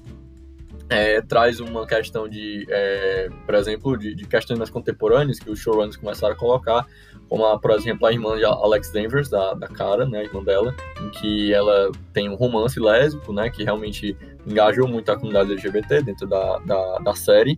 é, 0.91 1.23
traz 1.23 1.61
uma 1.61 1.87
questão 1.87 2.29
de, 2.29 2.67
é, 2.69 3.29
por 3.47 3.55
exemplo, 3.55 3.97
de, 3.97 4.13
de, 4.13 4.27
questões 4.27 4.59
mais 4.59 4.69
contemporâneas 4.69 5.39
que 5.39 5.49
os 5.49 5.61
showrunners 5.61 5.97
começaram 5.97 6.35
a 6.35 6.37
colocar, 6.37 6.85
como, 7.29 7.47
a, 7.47 7.57
por 7.61 7.71
exemplo, 7.71 8.09
a 8.09 8.13
irmã 8.13 8.37
de 8.37 8.45
Alex 8.45 8.91
Danvers, 8.91 9.29
da, 9.31 9.55
da 9.55 9.69
Cara, 9.69 10.05
né, 10.05 10.19
a 10.19 10.25
irmã 10.25 10.43
dela, 10.43 10.75
em 11.01 11.09
que 11.11 11.55
ela 11.55 11.93
tem 12.13 12.29
um 12.29 12.35
romance 12.35 12.81
lésbico, 12.81 13.33
né, 13.33 13.49
que 13.49 13.63
realmente 13.63 14.17
engajou 14.45 14.89
muito 14.89 15.11
a 15.13 15.15
comunidade 15.15 15.53
LGBT 15.53 16.03
dentro 16.03 16.27
da, 16.27 16.59
da, 16.59 16.99
da 16.99 17.15
série, 17.15 17.57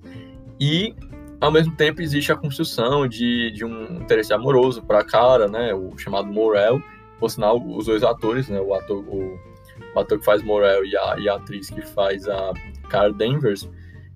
e, 0.60 0.94
ao 1.40 1.50
mesmo 1.50 1.74
tempo, 1.74 2.02
existe 2.02 2.30
a 2.30 2.36
construção 2.36 3.08
de, 3.08 3.50
de 3.52 3.64
um 3.64 3.96
interesse 3.96 4.34
amoroso 4.34 4.82
para 4.82 4.98
a 4.98 5.04
Cara, 5.04 5.48
né, 5.48 5.72
o 5.72 5.96
chamado 5.96 6.30
Morel, 6.30 6.82
por 7.18 7.30
sinal, 7.30 7.56
os 7.56 7.86
dois 7.86 8.02
atores, 8.02 8.50
né, 8.50 8.60
o 8.60 8.74
ator... 8.74 9.02
O, 9.08 9.52
o 9.94 10.00
ator 10.00 10.18
que 10.18 10.24
faz 10.24 10.42
Morel 10.42 10.84
e 10.84 10.96
a, 10.96 11.16
e 11.18 11.28
a 11.28 11.34
atriz 11.34 11.68
que 11.68 11.82
faz 11.82 12.26
a 12.28 12.52
Cara 12.92 13.10
Danvers, 13.10 13.68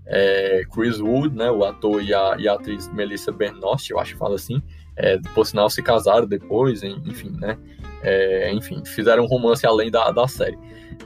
é, 0.07 0.63
Chris 0.73 1.01
Wood, 1.01 1.35
né, 1.35 1.51
o 1.51 1.65
ator 1.65 2.03
e 2.03 2.15
a, 2.15 2.37
e 2.39 2.47
a 2.47 2.53
atriz 2.53 2.93
Melissa 2.93 3.33
Bernost, 3.33 3.91
eu 3.91 3.99
acho 3.99 4.13
que 4.13 4.19
fala 4.19 4.37
assim, 4.37 4.63
é, 4.95 5.19
por 5.35 5.47
sinal 5.47 5.69
se 5.71 5.83
casaram 5.83 6.27
depois, 6.27 6.83
enfim, 6.83 7.31
né, 7.41 7.59
é, 8.03 8.53
enfim, 8.53 8.85
fizeram 8.85 9.25
um 9.25 9.27
romance 9.27 9.67
além 9.67 9.91
da, 9.91 10.11
da 10.11 10.29
série. 10.29 10.59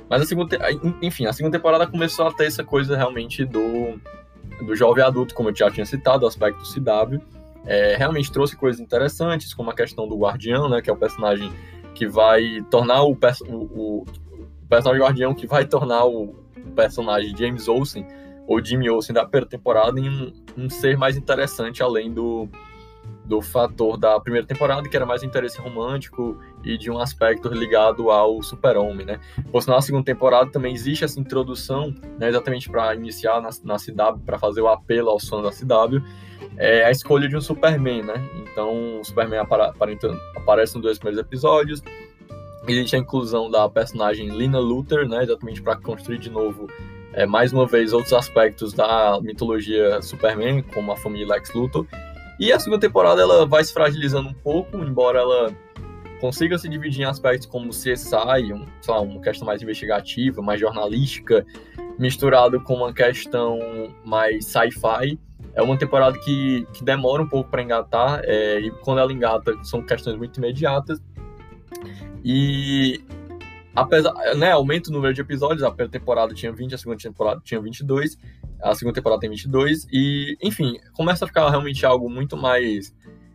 Mas 0.09 0.23
a 0.23 0.27
segunda, 0.27 0.59
enfim, 1.01 1.27
a 1.27 1.33
segunda 1.33 1.57
temporada 1.57 1.87
começou 1.87 2.27
a 2.27 2.33
ter 2.33 2.47
essa 2.47 2.65
coisa 2.65 2.97
realmente 2.97 3.45
do, 3.45 3.99
do 4.67 4.75
jovem 4.75 5.03
adulto, 5.05 5.35
como 5.35 5.49
eu 5.49 5.57
já 5.57 5.71
tinha 5.71 5.87
citado, 5.87 6.25
o 6.25 6.29
aspecto 6.29 6.63
CW, 6.63 7.21
é, 7.65 7.97
realmente 7.97 8.33
trouxe 8.33 8.57
coisas 8.57 8.81
interessantes, 8.81 9.55
como 9.55 9.71
a 9.71 9.75
questão 9.75 10.09
do 10.09 10.19
Guardião, 10.19 10.69
né, 10.69 10.83
que 10.83 10.91
é 10.91 10.93
o 10.93 10.97
personagem 10.97 11.51
que 11.95 12.07
vai 12.07 12.65
tornar 12.71 13.03
o, 13.03 13.13
o, 13.49 13.55
o 13.55 14.07
personagem 14.69 15.03
Guardião 15.03 15.35
que 15.35 15.47
vai 15.47 15.65
tornar 15.65 16.05
o 16.05 16.35
personagem 16.75 17.37
James 17.37 17.69
Olsen, 17.69 18.07
ou 18.47 18.65
Jimmy 18.65 18.91
Olsen 18.91 19.15
da 19.15 19.23
primeira 19.23 19.49
temporada, 19.49 19.99
em 19.99 20.09
um, 20.09 20.33
um 20.57 20.71
ser 20.71 20.97
mais 20.97 21.17
interessante, 21.17 21.83
além 21.83 22.13
do, 22.13 22.49
do 23.25 23.41
fator 23.41 23.97
da 23.97 24.19
primeira 24.19 24.45
temporada, 24.45 24.89
que 24.89 24.97
era 24.97 25.07
mais 25.07 25.23
interesse 25.23 25.61
romântico 25.61 26.37
e 26.65 26.77
de 26.77 26.91
um 26.91 26.99
aspecto 26.99 27.49
ligado 27.49 28.11
ao 28.11 28.43
super-homem, 28.43 29.07
né? 29.07 29.21
Por 29.53 29.63
sinal, 29.63 29.79
na 29.79 29.83
segunda 29.83 30.05
temporada 30.05 30.51
também 30.51 30.75
existe 30.75 31.05
essa 31.05 31.21
introdução, 31.21 31.95
né, 32.19 32.29
exatamente 32.29 32.69
para 32.69 32.93
iniciar 32.95 33.41
na, 33.41 33.51
na 33.63 33.77
CW, 33.77 34.21
para 34.27 34.37
fazer 34.39 34.61
o 34.61 34.69
apelo 34.69 35.11
ao 35.11 35.21
som 35.21 35.41
da 35.43 35.51
CW, 35.51 36.03
é 36.57 36.85
a 36.85 36.91
escolha 36.91 37.29
de 37.29 37.37
um 37.37 37.41
Superman, 37.41 38.03
né? 38.03 38.15
Então, 38.43 39.01
o 39.01 39.05
Superman 39.05 39.41
aparece 40.37 40.75
nos 40.75 40.83
dois 40.83 40.99
primeiros 40.99 41.25
episódios, 41.25 41.83
existe 42.67 42.97
a 42.97 42.99
inclusão 42.99 43.51
da 43.51 43.69
personagem 43.69 44.29
Lina 44.29 44.59
Luthor, 44.59 45.09
né, 45.09 45.23
exatamente 45.23 45.63
para 45.63 45.77
construir 45.77 46.19
de 46.19 46.31
novo, 46.31 46.69
é, 47.13 47.27
mais 47.27 47.53
uma 47.53 47.67
vez, 47.67 47.93
outros 47.93 48.13
aspectos 48.13 48.73
da 48.73 49.19
mitologia 49.23 50.01
Superman, 50.01 50.63
como 50.63 50.93
a 50.93 50.97
família 50.97 51.27
Lex 51.27 51.53
Luthor. 51.55 51.87
E 52.39 52.53
a 52.53 52.59
segunda 52.59 52.81
temporada 52.81 53.21
ela 53.21 53.47
vai 53.47 53.63
se 53.65 53.73
fragilizando 53.73 54.29
um 54.29 54.35
pouco, 54.35 54.79
embora 54.79 55.19
ela 55.19 55.55
consiga 56.21 56.57
se 56.59 56.69
dividir 56.69 57.03
em 57.03 57.05
aspectos 57.05 57.47
como 57.47 57.71
CSI, 57.71 58.53
um, 58.53 58.65
sei 58.81 58.95
lá, 58.95 59.01
uma 59.01 59.21
questão 59.21 59.47
mais 59.47 59.63
investigativa, 59.63 60.41
mais 60.41 60.61
jornalística, 60.61 61.45
misturado 61.99 62.61
com 62.61 62.75
uma 62.75 62.93
questão 62.93 63.59
mais 64.05 64.47
sci-fi. 64.47 65.19
É 65.55 65.63
uma 65.63 65.77
temporada 65.77 66.17
que, 66.19 66.67
que 66.73 66.85
demora 66.85 67.23
um 67.23 67.29
pouco 67.29 67.51
para 67.51 67.63
engatar, 67.63 68.21
é, 68.25 68.61
e 68.61 68.71
quando 68.71 69.01
ela 69.01 69.13
engata, 69.13 69.53
são 69.65 69.83
questões 69.83 70.17
muito 70.17 70.39
imediatas. 70.39 71.03
E 72.25 73.01
apesar, 73.75 74.13
né, 74.37 74.53
aumenta 74.53 74.91
o 74.91 74.93
número 74.93 75.15
de 75.15 75.21
episódios, 75.21 75.63
a 75.63 75.71
primeira 75.71 75.91
temporada 75.91 76.35
tinha 76.35 76.53
20, 76.53 76.75
a 76.75 76.79
segunda 76.79 76.99
temporada 76.99 77.41
tinha 77.45 77.61
22, 77.61 78.19
a 78.63 78.75
segunda 78.75 78.95
temporada 78.95 79.21
tem 79.21 79.31
22 79.31 79.87
e, 79.93 80.37
enfim, 80.43 80.79
começa 80.93 81.25
a 81.25 81.29
ficar 81.29 81.49
realmente 81.49 81.85
algo 81.87 82.09
muito 82.11 82.37
mais 82.37 82.95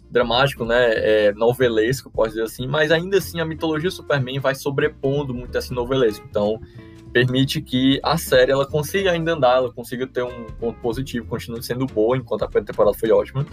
dramático, 0.10 0.64
né, 0.64 0.92
é, 0.94 1.34
novelesco, 1.34 2.10
pode 2.10 2.30
dizer 2.30 2.44
assim, 2.44 2.68
mas 2.68 2.92
ainda 2.92 3.18
assim 3.18 3.40
a 3.40 3.46
mitologia 3.46 3.90
Superman 3.90 4.40
vai 4.40 4.56
sobrepondo 4.56 5.34
muito 5.34 5.58
esse 5.58 5.74
novelesco, 5.74 6.26
então 6.30 6.60
permite 7.12 7.62
que 7.62 8.00
a 8.04 8.18
série 8.18 8.52
ela 8.52 8.66
consiga 8.66 9.12
ainda 9.12 9.34
andar, 9.34 9.58
ela 9.58 9.74
consiga 9.74 10.06
ter 10.06 10.24
um 10.24 10.46
ponto 10.60 10.80
positivo, 10.80 11.26
continue 11.26 11.62
sendo 11.64 11.86
boa, 11.86 12.16
enquanto 12.16 12.44
a 12.44 12.48
primeira 12.48 12.68
temporada 12.68 12.98
foi 12.98 13.12
ótima, 13.12 13.46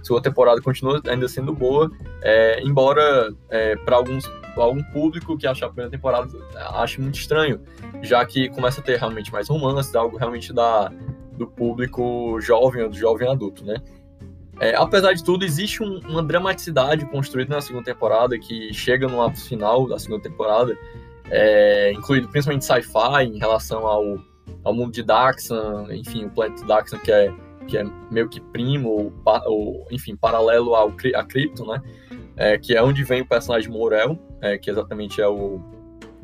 a 0.00 0.04
segunda 0.04 0.22
temporada 0.22 0.60
continua 0.62 1.00
ainda 1.06 1.28
sendo 1.28 1.52
boa, 1.52 1.90
é, 2.22 2.60
embora 2.62 3.32
é, 3.50 3.76
para 3.76 3.96
alguns 3.96 4.24
algum 4.56 4.82
público 4.82 5.36
que 5.36 5.46
acha 5.46 5.66
a 5.66 5.68
primeira 5.68 5.90
temporada 5.90 6.28
acha 6.74 7.00
muito 7.00 7.18
estranho, 7.18 7.60
já 8.02 8.24
que 8.24 8.48
começa 8.48 8.80
a 8.80 8.84
ter 8.84 8.98
realmente 8.98 9.32
mais 9.32 9.48
romances, 9.48 9.94
algo 9.94 10.16
realmente 10.16 10.52
da, 10.52 10.92
do 11.36 11.46
público 11.46 12.40
jovem 12.40 12.88
do 12.88 12.96
jovem 12.96 13.28
adulto, 13.28 13.64
né? 13.64 13.76
É, 14.60 14.76
apesar 14.76 15.14
de 15.14 15.24
tudo, 15.24 15.42
existe 15.42 15.82
um, 15.82 16.00
uma 16.00 16.22
dramaticidade 16.22 17.06
construída 17.06 17.54
na 17.54 17.62
segunda 17.62 17.86
temporada 17.86 18.38
que 18.38 18.74
chega 18.74 19.08
no 19.08 19.22
ápice 19.22 19.48
final 19.48 19.88
da 19.88 19.98
segunda 19.98 20.22
temporada, 20.22 20.76
é, 21.30 21.92
incluído 21.92 22.28
principalmente 22.28 22.66
sci-fi 22.66 23.24
em 23.24 23.38
relação 23.38 23.86
ao, 23.86 24.18
ao 24.62 24.74
mundo 24.74 24.92
de 24.92 25.02
Daxan, 25.02 25.86
enfim, 25.92 26.26
o 26.26 26.30
planeta 26.30 26.62
Daxan 26.66 26.98
que 26.98 27.10
é, 27.10 27.32
que 27.66 27.78
é 27.78 27.84
meio 28.10 28.28
que 28.28 28.38
primo, 28.38 28.90
ou, 28.90 29.12
ou 29.46 29.86
enfim, 29.90 30.14
paralelo 30.14 30.74
ao, 30.74 30.88
a 31.14 31.24
Krypton, 31.24 31.64
né? 31.64 31.82
É, 32.36 32.58
que 32.58 32.74
é 32.74 32.82
onde 32.82 33.04
vem 33.04 33.22
o 33.22 33.26
personagem 33.26 33.70
Morel, 33.70 34.18
é, 34.40 34.56
que 34.56 34.70
exatamente 34.70 35.20
é 35.20 35.28
o, 35.28 35.60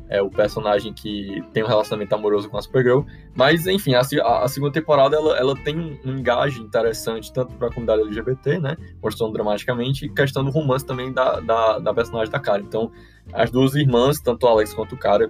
é 0.09 0.21
o 0.21 0.29
personagem 0.29 0.93
que 0.93 1.43
tem 1.53 1.63
um 1.63 1.67
relacionamento 1.67 2.13
amoroso 2.15 2.49
com 2.49 2.57
a 2.57 2.61
Supergirl. 2.61 3.01
Mas, 3.35 3.67
enfim, 3.67 3.93
a, 3.93 4.01
a 4.01 4.47
segunda 4.47 4.71
temporada 4.71 5.15
ela, 5.15 5.37
ela 5.37 5.55
tem 5.55 5.77
um 5.77 6.17
engaje 6.17 6.61
interessante, 6.61 7.31
tanto 7.31 7.53
para 7.55 7.67
a 7.67 7.71
comunidade 7.71 8.01
LGBT, 8.03 8.59
né, 8.59 8.77
mostrando 9.01 9.33
dramaticamente, 9.33 10.05
e 10.05 10.09
questão 10.09 10.43
do 10.43 10.51
romance 10.51 10.85
também 10.85 11.11
da, 11.11 11.39
da, 11.39 11.79
da 11.79 11.93
personagem 11.93 12.31
da 12.31 12.39
Cara. 12.39 12.61
Então, 12.61 12.91
as 13.33 13.51
duas 13.51 13.75
irmãs, 13.75 14.19
tanto 14.19 14.45
o 14.45 14.49
Alex 14.49 14.73
quanto 14.73 14.95
o 14.95 14.97
Cara, 14.97 15.29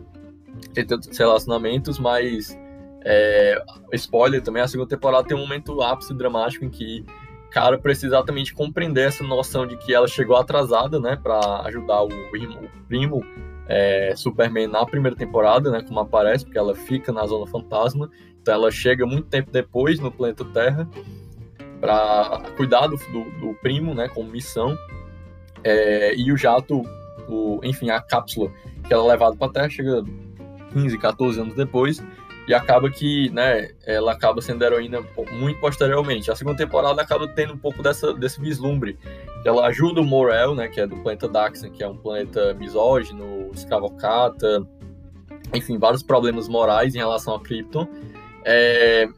têm 0.73 0.85
tantos 0.85 1.17
relacionamentos, 1.17 1.99
mas. 1.99 2.57
É, 3.09 3.63
spoiler 3.93 4.41
também, 4.41 4.61
a 4.61 4.67
segunda 4.67 4.89
temporada 4.89 5.25
tem 5.25 5.37
um 5.37 5.39
momento 5.39 5.81
ápice 5.81 6.13
dramático 6.13 6.65
em 6.65 6.69
que 6.69 7.05
cara 7.47 7.77
precisa 7.77 8.07
exatamente 8.07 8.53
compreender 8.53 9.07
essa 9.07 9.23
noção 9.23 9.65
de 9.65 9.77
que 9.77 9.93
ela 9.93 10.07
chegou 10.07 10.35
atrasada, 10.35 10.99
né, 10.99 11.17
para 11.21 11.61
ajudar 11.65 12.03
o 12.03 12.09
primo, 12.29 12.59
o 12.59 12.87
primo 12.87 13.25
é, 13.67 14.13
Superman 14.15 14.67
na 14.67 14.85
primeira 14.85 15.15
temporada, 15.15 15.71
né, 15.71 15.81
como 15.81 15.99
aparece, 15.99 16.45
porque 16.45 16.57
ela 16.57 16.75
fica 16.75 17.11
na 17.11 17.25
Zona 17.25 17.45
Fantasma, 17.47 18.09
então 18.41 18.53
ela 18.53 18.71
chega 18.71 19.05
muito 19.05 19.27
tempo 19.27 19.51
depois 19.51 19.99
no 19.99 20.11
planeta 20.11 20.45
Terra 20.45 20.87
para 21.79 22.43
cuidar 22.55 22.87
do, 22.87 22.97
do, 22.97 23.39
do, 23.39 23.53
primo, 23.61 23.93
né, 23.93 24.07
como 24.07 24.29
missão, 24.29 24.77
é, 25.63 26.15
e 26.15 26.31
o 26.31 26.37
jato, 26.37 26.81
o, 27.27 27.59
enfim, 27.63 27.89
a 27.89 28.01
cápsula 28.01 28.51
que 28.85 28.93
ela 28.93 29.03
é 29.03 29.07
levada 29.11 29.35
para 29.35 29.51
Terra 29.51 29.69
chega 29.69 30.03
15, 30.73 30.97
14 30.97 31.39
anos 31.39 31.55
depois, 31.55 32.01
e 32.47 32.53
acaba 32.53 32.89
que, 32.89 33.29
né, 33.29 33.71
ela 33.85 34.13
acaba 34.13 34.41
sendo 34.41 34.63
heroína 34.63 35.03
muito 35.31 35.59
posteriormente. 35.59 36.31
A 36.31 36.35
segunda 36.35 36.57
temporada 36.57 37.01
acaba 37.01 37.27
tendo 37.27 37.53
um 37.53 37.57
pouco 37.57 37.83
dessa, 37.83 38.13
desse 38.13 38.39
vislumbre, 38.39 38.97
ela 39.43 39.67
ajuda 39.67 39.99
o 39.99 40.05
Morel, 40.05 40.55
né, 40.55 40.69
que 40.69 40.79
é 40.79 40.87
do 40.87 40.95
planeta 40.97 41.27
Daxon, 41.27 41.69
que 41.69 41.83
é 41.83 41.87
um 41.87 41.97
planeta 41.97 42.53
misógino, 42.53 43.51
escravocata, 43.53 44.65
enfim, 45.53 45.77
vários 45.77 46.01
problemas 46.01 46.47
morais 46.47 46.95
em 46.95 46.99
relação 46.99 47.35
a 47.35 47.39
Krypton. 47.41 47.85
É, 48.45 49.09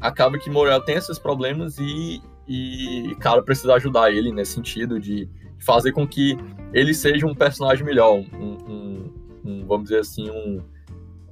acaba 0.00 0.36
que 0.36 0.50
Morel 0.50 0.80
tem 0.80 0.96
esses 0.96 1.20
problemas 1.20 1.78
e, 1.78 2.20
e 2.48 3.14
cara 3.20 3.42
precisa 3.42 3.74
ajudar 3.74 4.10
ele 4.10 4.32
nesse 4.32 4.54
sentido 4.54 4.98
de 4.98 5.28
fazer 5.60 5.92
com 5.92 6.06
que 6.06 6.36
ele 6.72 6.94
seja 6.94 7.26
um 7.26 7.34
personagem 7.34 7.84
melhor, 7.84 8.14
um, 8.14 8.24
um, 8.34 9.12
um 9.44 9.66
vamos 9.66 9.84
dizer 9.84 10.00
assim, 10.00 10.28
um 10.30 10.60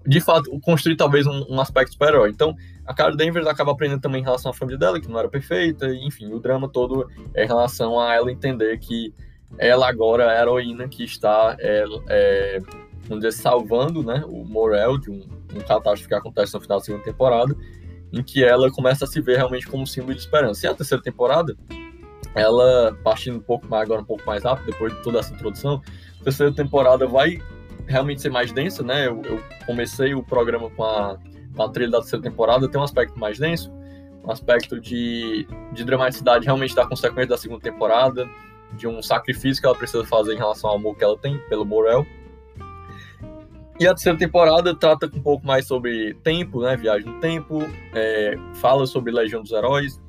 de 0.08 0.20
fato, 0.20 0.58
construir 0.60 0.96
talvez 0.96 1.26
um, 1.26 1.44
um 1.50 1.60
aspecto 1.60 1.92
super-herói. 1.92 2.30
Então, 2.30 2.56
a 2.86 2.94
Cara 2.94 3.14
Danvers 3.14 3.46
acaba 3.46 3.72
aprendendo 3.72 4.00
também 4.00 4.22
em 4.22 4.24
relação 4.24 4.50
à 4.50 4.54
família 4.54 4.78
dela, 4.78 4.98
que 4.98 5.06
não 5.06 5.18
era 5.18 5.28
perfeita, 5.28 5.86
enfim, 5.94 6.32
o 6.32 6.40
drama 6.40 6.66
todo 6.66 7.06
é 7.34 7.44
em 7.44 7.46
relação 7.46 8.00
a 8.00 8.14
ela 8.14 8.32
entender 8.32 8.78
que 8.78 9.12
ela 9.58 9.86
agora 9.86 10.24
é 10.24 10.38
a 10.38 10.40
heroína 10.40 10.88
que 10.88 11.04
está, 11.04 11.54
é, 11.60 11.84
é, 12.08 12.58
vamos 13.06 13.22
dizer, 13.22 13.32
salvando 13.32 14.02
né, 14.02 14.24
o 14.26 14.46
Morel 14.46 14.96
de 14.96 15.10
um, 15.10 15.28
um 15.54 15.60
catástrofe 15.60 16.08
que 16.08 16.14
acontece 16.14 16.54
no 16.54 16.60
final 16.62 16.78
da 16.78 16.84
segunda 16.84 17.04
temporada, 17.04 17.54
em 18.10 18.22
que 18.22 18.42
ela 18.42 18.70
começa 18.70 19.04
a 19.04 19.08
se 19.08 19.20
ver 19.20 19.36
realmente 19.36 19.66
como 19.66 19.86
símbolo 19.86 20.14
de 20.14 20.20
esperança. 20.20 20.66
E 20.66 20.70
a 20.70 20.74
terceira 20.74 21.02
temporada, 21.02 21.54
ela, 22.34 22.96
partindo 23.04 23.36
um 23.36 23.42
pouco 23.42 23.66
mais, 23.68 23.82
agora 23.82 24.00
um 24.00 24.06
pouco 24.06 24.24
mais 24.24 24.42
rápido, 24.42 24.72
depois 24.72 24.90
de 24.94 25.02
toda 25.02 25.18
essa 25.18 25.34
introdução, 25.34 25.82
a 26.18 26.24
terceira 26.24 26.50
temporada 26.50 27.06
vai 27.06 27.42
realmente 27.88 28.20
ser 28.20 28.30
mais 28.30 28.52
densa, 28.52 28.82
né? 28.82 29.06
Eu, 29.06 29.22
eu 29.24 29.42
comecei 29.66 30.14
o 30.14 30.22
programa 30.22 30.70
com 30.70 30.84
a, 30.84 31.18
com 31.56 31.62
a 31.62 31.68
trilha 31.70 31.90
da 31.90 31.98
terceira 31.98 32.22
temporada, 32.22 32.68
tem 32.68 32.80
um 32.80 32.84
aspecto 32.84 33.18
mais 33.18 33.38
denso, 33.38 33.72
um 34.24 34.30
aspecto 34.30 34.78
de, 34.78 35.48
de 35.72 35.84
dramaticidade 35.84 36.44
realmente 36.44 36.74
da 36.74 36.86
consequência 36.86 37.30
da 37.30 37.38
segunda 37.38 37.60
temporada, 37.60 38.28
de 38.74 38.86
um 38.86 39.02
sacrifício 39.02 39.60
que 39.60 39.66
ela 39.66 39.76
precisa 39.76 40.04
fazer 40.04 40.34
em 40.34 40.36
relação 40.36 40.70
ao 40.70 40.76
amor 40.76 40.96
que 40.96 41.02
ela 41.02 41.16
tem 41.16 41.38
pelo 41.48 41.64
Morel. 41.64 42.06
E 43.80 43.86
a 43.86 43.94
terceira 43.94 44.18
temporada 44.18 44.74
trata 44.74 45.06
um 45.06 45.22
pouco 45.22 45.46
mais 45.46 45.66
sobre 45.66 46.12
tempo, 46.22 46.60
né? 46.60 46.76
Viagem 46.76 47.10
no 47.10 47.20
tempo, 47.20 47.62
é, 47.94 48.36
fala 48.54 48.86
sobre 48.86 49.12
Legião 49.12 49.40
dos 49.40 49.52
Heróis, 49.52 50.00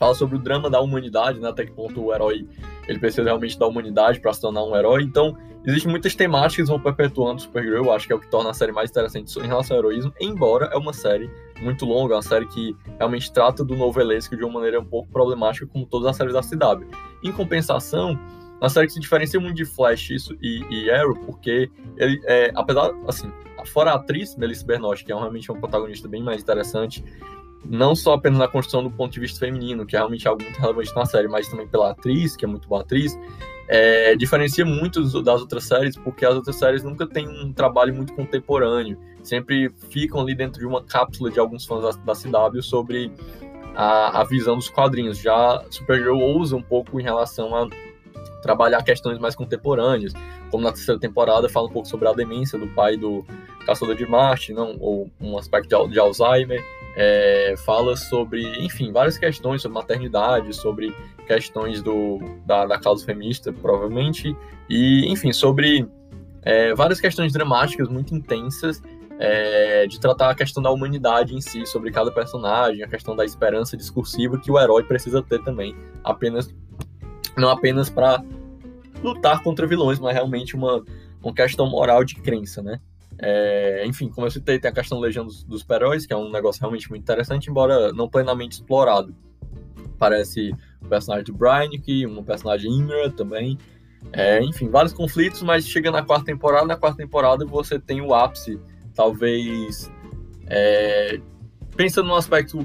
fala 0.00 0.14
sobre 0.14 0.36
o 0.36 0.38
drama 0.38 0.70
da 0.70 0.80
humanidade, 0.80 1.38
né? 1.38 1.50
Até 1.50 1.66
que 1.66 1.72
ponto 1.72 2.02
o 2.02 2.14
herói 2.14 2.48
ele 2.88 2.98
precisa 2.98 3.22
realmente 3.22 3.58
da 3.58 3.66
humanidade 3.66 4.18
para 4.18 4.32
se 4.32 4.40
tornar 4.40 4.64
um 4.64 4.74
herói. 4.74 5.02
Então, 5.02 5.36
existem 5.64 5.90
muitas 5.90 6.14
temáticas 6.14 6.66
que 6.66 6.72
vão 6.72 6.80
perpetuando 6.80 7.42
Supergirl, 7.42 7.92
acho 7.92 8.06
que 8.06 8.12
é 8.14 8.16
o 8.16 8.18
que 8.18 8.26
torna 8.26 8.48
a 8.48 8.54
série 8.54 8.72
mais 8.72 8.88
interessante 8.88 9.38
em 9.38 9.46
relação 9.46 9.76
ao 9.76 9.82
heroísmo, 9.82 10.10
embora 10.18 10.70
é 10.72 10.76
uma 10.78 10.94
série 10.94 11.30
muito 11.60 11.84
longa, 11.84 12.14
uma 12.14 12.22
série 12.22 12.46
que 12.46 12.74
realmente 12.96 13.30
trata 13.30 13.62
do 13.62 13.76
novelesco 13.76 14.34
de 14.34 14.42
uma 14.42 14.54
maneira 14.54 14.80
um 14.80 14.84
pouco 14.84 15.12
problemática, 15.12 15.66
como 15.66 15.84
todas 15.84 16.08
as 16.08 16.16
séries 16.16 16.32
da 16.32 16.40
CW. 16.40 16.86
Em 17.22 17.30
compensação, 17.30 18.18
uma 18.58 18.70
série 18.70 18.86
que 18.86 18.94
se 18.94 19.00
diferencia 19.00 19.38
muito 19.38 19.56
de 19.56 19.66
Flash 19.66 20.10
isso, 20.10 20.34
e, 20.40 20.64
e 20.70 20.90
Arrow, 20.90 21.14
porque 21.26 21.70
ele, 21.98 22.18
é, 22.24 22.50
apesar, 22.54 22.90
assim, 23.06 23.30
fora 23.66 23.90
a 23.90 23.96
atriz, 23.96 24.34
Melissa 24.34 24.64
Benoist, 24.64 25.04
que 25.04 25.12
é 25.12 25.14
realmente 25.14 25.52
um 25.52 25.60
protagonista 25.60 26.08
bem 26.08 26.22
mais 26.22 26.40
interessante, 26.42 27.04
não 27.64 27.94
só 27.94 28.14
apenas 28.14 28.38
na 28.38 28.48
construção 28.48 28.82
do 28.82 28.90
ponto 28.90 29.12
de 29.12 29.20
vista 29.20 29.38
feminino, 29.38 29.84
que 29.86 29.96
é 29.96 29.98
realmente 29.98 30.26
algo 30.26 30.42
muito 30.42 30.58
relevante 30.58 30.94
na 30.94 31.04
série, 31.04 31.28
mas 31.28 31.48
também 31.48 31.66
pela 31.66 31.90
atriz, 31.90 32.36
que 32.36 32.44
é 32.44 32.48
muito 32.48 32.68
boa 32.68 32.80
atriz, 32.80 33.18
é, 33.68 34.16
diferencia 34.16 34.64
muito 34.64 35.00
das 35.22 35.40
outras 35.40 35.64
séries, 35.64 35.96
porque 35.96 36.24
as 36.26 36.34
outras 36.34 36.56
séries 36.56 36.82
nunca 36.82 37.06
têm 37.06 37.28
um 37.28 37.52
trabalho 37.52 37.94
muito 37.94 38.12
contemporâneo, 38.14 38.98
sempre 39.22 39.70
ficam 39.90 40.20
ali 40.20 40.34
dentro 40.34 40.58
de 40.58 40.66
uma 40.66 40.82
cápsula 40.82 41.30
de 41.30 41.38
alguns 41.38 41.64
fãs 41.64 41.96
da, 41.96 42.12
da 42.12 42.14
CW 42.14 42.62
sobre 42.62 43.12
a, 43.74 44.20
a 44.20 44.24
visão 44.24 44.56
dos 44.56 44.68
quadrinhos. 44.68 45.18
Já 45.18 45.62
Supergirl 45.70 46.18
ousa 46.18 46.56
um 46.56 46.62
pouco 46.62 46.98
em 46.98 47.02
relação 47.02 47.54
a 47.54 47.68
trabalhar 48.42 48.82
questões 48.82 49.18
mais 49.18 49.36
contemporâneas, 49.36 50.12
como 50.50 50.64
na 50.64 50.72
terceira 50.72 50.98
temporada 50.98 51.48
fala 51.48 51.68
um 51.68 51.72
pouco 51.72 51.86
sobre 51.86 52.08
a 52.08 52.12
demência 52.12 52.58
do 52.58 52.66
pai 52.68 52.96
do 52.96 53.24
caçador 53.64 53.94
de 53.94 54.06
Marte, 54.06 54.52
não, 54.52 54.76
ou 54.80 55.08
um 55.20 55.38
aspecto 55.38 55.68
de, 55.68 55.92
de 55.92 56.00
Alzheimer, 56.00 56.64
é, 56.96 57.54
fala 57.64 57.96
sobre, 57.96 58.42
enfim, 58.64 58.92
várias 58.92 59.16
questões 59.16 59.62
sobre 59.62 59.74
maternidade, 59.74 60.54
sobre 60.54 60.94
questões 61.26 61.82
do, 61.82 62.18
da, 62.44 62.66
da 62.66 62.78
causa 62.78 63.04
feminista, 63.04 63.52
provavelmente, 63.52 64.36
e, 64.68 65.06
enfim, 65.10 65.32
sobre 65.32 65.88
é, 66.42 66.74
várias 66.74 67.00
questões 67.00 67.32
dramáticas 67.32 67.88
muito 67.88 68.14
intensas 68.14 68.82
é, 69.18 69.86
de 69.86 70.00
tratar 70.00 70.30
a 70.30 70.34
questão 70.34 70.62
da 70.62 70.70
humanidade 70.70 71.34
em 71.34 71.40
si, 71.40 71.66
sobre 71.66 71.90
cada 71.90 72.10
personagem, 72.10 72.82
a 72.82 72.88
questão 72.88 73.14
da 73.14 73.24
esperança 73.24 73.76
discursiva 73.76 74.38
que 74.38 74.50
o 74.50 74.58
herói 74.58 74.82
precisa 74.82 75.22
ter 75.22 75.42
também, 75.44 75.76
apenas 76.02 76.52
não 77.36 77.50
apenas 77.50 77.88
para 77.88 78.22
lutar 79.02 79.42
contra 79.42 79.66
vilões, 79.66 79.98
mas 79.98 80.14
realmente 80.14 80.56
uma, 80.56 80.82
uma 81.22 81.34
questão 81.34 81.68
moral 81.68 82.04
de 82.04 82.16
crença, 82.16 82.62
né? 82.62 82.80
É, 83.22 83.84
enfim, 83.86 84.08
como 84.08 84.26
eu 84.26 84.30
citei, 84.30 84.58
tem 84.58 84.70
a 84.70 84.74
questão 84.74 84.98
da 84.98 85.06
Legião 85.06 85.26
dos, 85.26 85.44
dos 85.44 85.60
Super-Heróis, 85.60 86.06
que 86.06 86.12
é 86.12 86.16
um 86.16 86.30
negócio 86.30 86.60
realmente 86.60 86.88
muito 86.88 87.02
interessante, 87.02 87.50
embora 87.50 87.92
não 87.92 88.08
plenamente 88.08 88.56
explorado. 88.56 89.14
Parece 89.98 90.54
o 90.80 90.88
personagem 90.88 91.24
do 91.24 91.34
Brian, 91.34 91.68
um 92.08 92.24
personagem 92.24 92.72
Imra 92.72 93.10
também. 93.10 93.58
É, 94.12 94.42
enfim, 94.42 94.70
vários 94.70 94.94
conflitos, 94.94 95.42
mas 95.42 95.68
chega 95.68 95.90
na 95.90 96.02
quarta 96.02 96.24
temporada, 96.24 96.66
na 96.66 96.76
quarta 96.76 96.96
temporada 96.96 97.44
você 97.44 97.78
tem 97.78 98.00
o 98.00 98.14
ápice, 98.14 98.58
talvez 98.94 99.92
é, 100.46 101.20
pensando 101.76 102.08
no 102.08 102.14
aspecto 102.14 102.64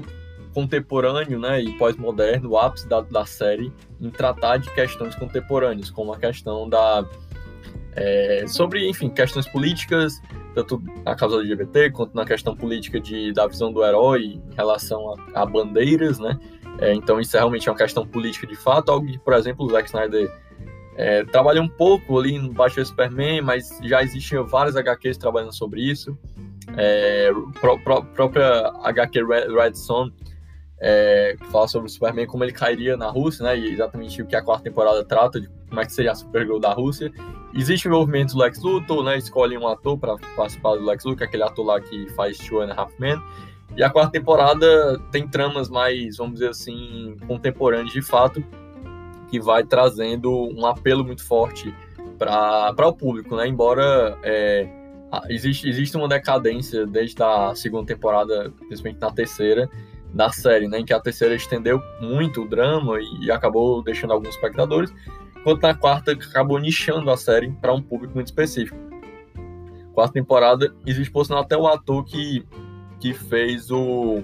contemporâneo 0.54 1.38
né, 1.38 1.60
e 1.60 1.72
pós-moderno, 1.76 2.50
o 2.50 2.58
ápice 2.58 2.88
da, 2.88 3.02
da 3.02 3.26
série 3.26 3.70
em 4.00 4.08
tratar 4.08 4.56
de 4.56 4.70
questões 4.70 5.14
contemporâneas, 5.14 5.90
como 5.90 6.14
a 6.14 6.18
questão 6.18 6.66
da. 6.66 7.04
É, 7.92 8.44
sobre, 8.46 8.88
enfim, 8.88 9.10
questões 9.10 9.46
políticas, 9.46 10.20
tanto 10.56 10.82
na 11.04 11.14
causa 11.14 11.36
LGBT 11.36 11.90
quanto 11.90 12.14
na 12.14 12.24
questão 12.24 12.56
política 12.56 12.98
de, 12.98 13.30
da 13.32 13.46
visão 13.46 13.70
do 13.70 13.84
herói 13.84 14.40
em 14.50 14.54
relação 14.54 15.14
a, 15.34 15.42
a 15.42 15.46
bandeiras, 15.46 16.18
né? 16.18 16.38
É, 16.78 16.94
então 16.94 17.20
isso 17.20 17.36
é 17.36 17.40
realmente 17.40 17.68
uma 17.68 17.76
questão 17.76 18.06
política 18.06 18.46
de 18.46 18.56
fato, 18.56 18.90
algo 18.90 19.06
que, 19.06 19.18
por 19.18 19.34
exemplo, 19.34 19.66
o 19.66 19.70
Zack 19.70 19.86
Snyder 19.86 20.32
é, 20.96 21.24
trabalha 21.24 21.60
um 21.60 21.68
pouco 21.68 22.18
ali 22.18 22.38
no 22.38 22.52
Batman 22.52 22.84
Superman, 22.84 23.42
mas 23.42 23.68
já 23.82 24.02
existiam 24.02 24.46
várias 24.46 24.76
HQs 24.76 25.18
trabalhando 25.18 25.54
sobre 25.54 25.82
isso. 25.82 26.16
É, 26.76 27.30
pró, 27.60 27.78
pró, 27.78 28.00
própria 28.00 28.72
HQ 28.82 29.24
Red, 29.24 29.54
Red 29.54 29.74
Son 29.74 30.10
é, 30.80 31.36
fala 31.50 31.68
sobre 31.68 31.88
o 31.88 31.90
Superman, 31.90 32.26
como 32.26 32.44
ele 32.44 32.52
cairia 32.52 32.96
na 32.96 33.10
Rússia, 33.10 33.44
né? 33.44 33.58
E 33.58 33.72
exatamente 33.72 34.22
o 34.22 34.26
que 34.26 34.34
a 34.34 34.42
quarta 34.42 34.64
temporada 34.64 35.04
trata, 35.04 35.38
de 35.38 35.48
como 35.68 35.80
é 35.80 35.84
que 35.84 35.92
seria 35.92 36.12
a 36.12 36.14
Supergirl 36.14 36.58
da 36.58 36.72
Rússia. 36.72 37.12
Existe 37.54 37.88
o 37.88 37.90
envolvimento 37.90 38.34
do 38.34 38.40
Lex 38.40 38.62
Luthor, 38.62 39.02
né? 39.02 39.16
Escolhe 39.18 39.56
um 39.56 39.66
ator 39.66 39.98
para 39.98 40.16
participar 40.36 40.76
do 40.76 40.84
Lex 40.84 41.04
Luthor, 41.04 41.22
é 41.22 41.26
aquele 41.26 41.42
ator 41.42 41.64
lá 41.64 41.80
que 41.80 42.08
faz 42.10 42.36
Two 42.38 42.60
and 42.60 42.72
a 42.72 42.80
Half 42.80 42.92
Men. 42.98 43.20
E 43.76 43.82
a 43.82 43.90
quarta 43.90 44.12
temporada 44.12 44.98
tem 45.10 45.26
tramas 45.26 45.68
mais, 45.68 46.16
vamos 46.16 46.34
dizer 46.34 46.50
assim, 46.50 47.16
contemporâneas 47.26 47.92
de 47.92 48.02
fato, 48.02 48.42
que 49.28 49.40
vai 49.40 49.64
trazendo 49.64 50.32
um 50.32 50.66
apelo 50.66 51.04
muito 51.04 51.24
forte 51.24 51.74
para 52.18 52.86
o 52.86 52.92
público, 52.92 53.36
né? 53.36 53.46
Embora 53.46 54.16
é, 54.22 54.68
existe, 55.28 55.68
existe 55.68 55.96
uma 55.96 56.08
decadência 56.08 56.86
desde 56.86 57.22
a 57.22 57.54
segunda 57.54 57.86
temporada, 57.86 58.52
principalmente 58.68 59.00
na 59.00 59.10
terceira, 59.10 59.68
da 60.12 60.30
série, 60.30 60.68
né? 60.68 60.80
Em 60.80 60.84
que 60.84 60.94
a 60.94 61.00
terceira 61.00 61.34
estendeu 61.34 61.80
muito 62.00 62.42
o 62.42 62.48
drama 62.48 62.98
e, 63.00 63.26
e 63.26 63.30
acabou 63.30 63.82
deixando 63.82 64.12
alguns 64.12 64.30
espectadores, 64.30 64.92
enquanto 65.46 65.62
na 65.62 65.74
quarta 65.74 66.10
acabou 66.10 66.58
nichando 66.58 67.08
a 67.08 67.16
série 67.16 67.52
para 67.52 67.72
um 67.72 67.80
público 67.80 68.14
muito 68.14 68.26
específico. 68.26 68.76
Quarta 69.94 70.14
temporada, 70.14 70.74
existe 70.84 71.10
por 71.10 71.24
sinal 71.24 71.42
até 71.42 71.56
o 71.56 71.68
ator 71.68 72.04
que, 72.04 72.44
que 72.98 73.14
fez 73.14 73.70
o 73.70 74.22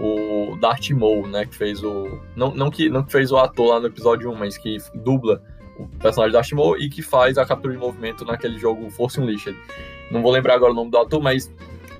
o 0.00 0.56
Darth 0.60 0.90
Maul, 0.90 1.26
né, 1.26 1.44
que 1.44 1.56
fez 1.56 1.82
o 1.82 2.20
não, 2.36 2.54
não 2.54 2.70
que 2.70 2.88
não 2.88 3.02
que 3.02 3.10
fez 3.10 3.32
o 3.32 3.36
ator 3.36 3.66
lá 3.66 3.80
no 3.80 3.88
episódio 3.88 4.30
1, 4.30 4.34
mas 4.36 4.56
que 4.56 4.78
dubla 4.94 5.42
o 5.76 5.86
personagem 5.98 6.32
Darth 6.32 6.52
Maul 6.52 6.78
e 6.78 6.88
que 6.88 7.02
faz 7.02 7.36
a 7.36 7.44
captura 7.44 7.74
de 7.74 7.80
movimento 7.80 8.24
naquele 8.24 8.58
jogo 8.58 8.88
Force 8.90 9.20
Unleashed. 9.20 9.56
Não 10.10 10.22
vou 10.22 10.32
lembrar 10.32 10.54
agora 10.54 10.72
o 10.72 10.74
nome 10.74 10.90
do 10.90 10.98
ator, 10.98 11.20
mas 11.20 11.52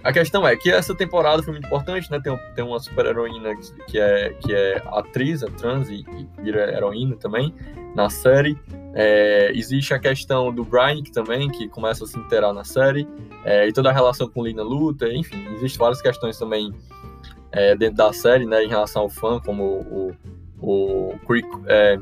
a 0.03 0.13
questão 0.13 0.47
é 0.47 0.57
que 0.57 0.71
essa 0.71 0.95
temporada 0.95 1.43
foi 1.43 1.53
muito 1.53 1.67
importante, 1.67 2.11
né? 2.11 2.21
Tem, 2.21 2.37
tem 2.55 2.65
uma 2.65 2.79
super 2.79 3.07
heroína 3.07 3.57
que 3.87 3.99
é, 3.99 4.31
que 4.41 4.55
é 4.55 4.83
atriz, 4.87 5.43
é 5.43 5.47
trans 5.47 5.89
e, 5.89 6.05
e 6.17 6.43
vira 6.43 6.73
heroína 6.73 7.17
também 7.17 7.55
na 7.95 8.09
série. 8.09 8.59
É, 8.95 9.51
existe 9.55 9.93
a 9.93 9.99
questão 9.99 10.53
do 10.53 10.65
Brian 10.65 11.03
que 11.03 11.11
também, 11.11 11.49
que 11.51 11.69
começa 11.69 12.05
a 12.05 12.07
se 12.07 12.19
inteirar 12.19 12.53
na 12.53 12.65
série, 12.65 13.07
é, 13.45 13.69
e 13.69 13.73
toda 13.73 13.91
a 13.91 13.93
relação 13.93 14.29
com 14.29 14.45
Lina 14.45 14.63
Luta, 14.63 15.09
enfim, 15.09 15.47
existem 15.55 15.79
várias 15.79 16.01
questões 16.01 16.39
também 16.39 16.73
é, 17.53 17.77
dentro 17.77 17.97
da 17.97 18.13
série, 18.13 18.47
né, 18.47 18.65
em 18.65 18.69
relação 18.69 19.03
ao 19.03 19.09
fã, 19.09 19.41
como 19.41 19.65
o, 19.65 20.17
o, 20.61 21.15
o 21.15 21.15
é, 21.67 21.99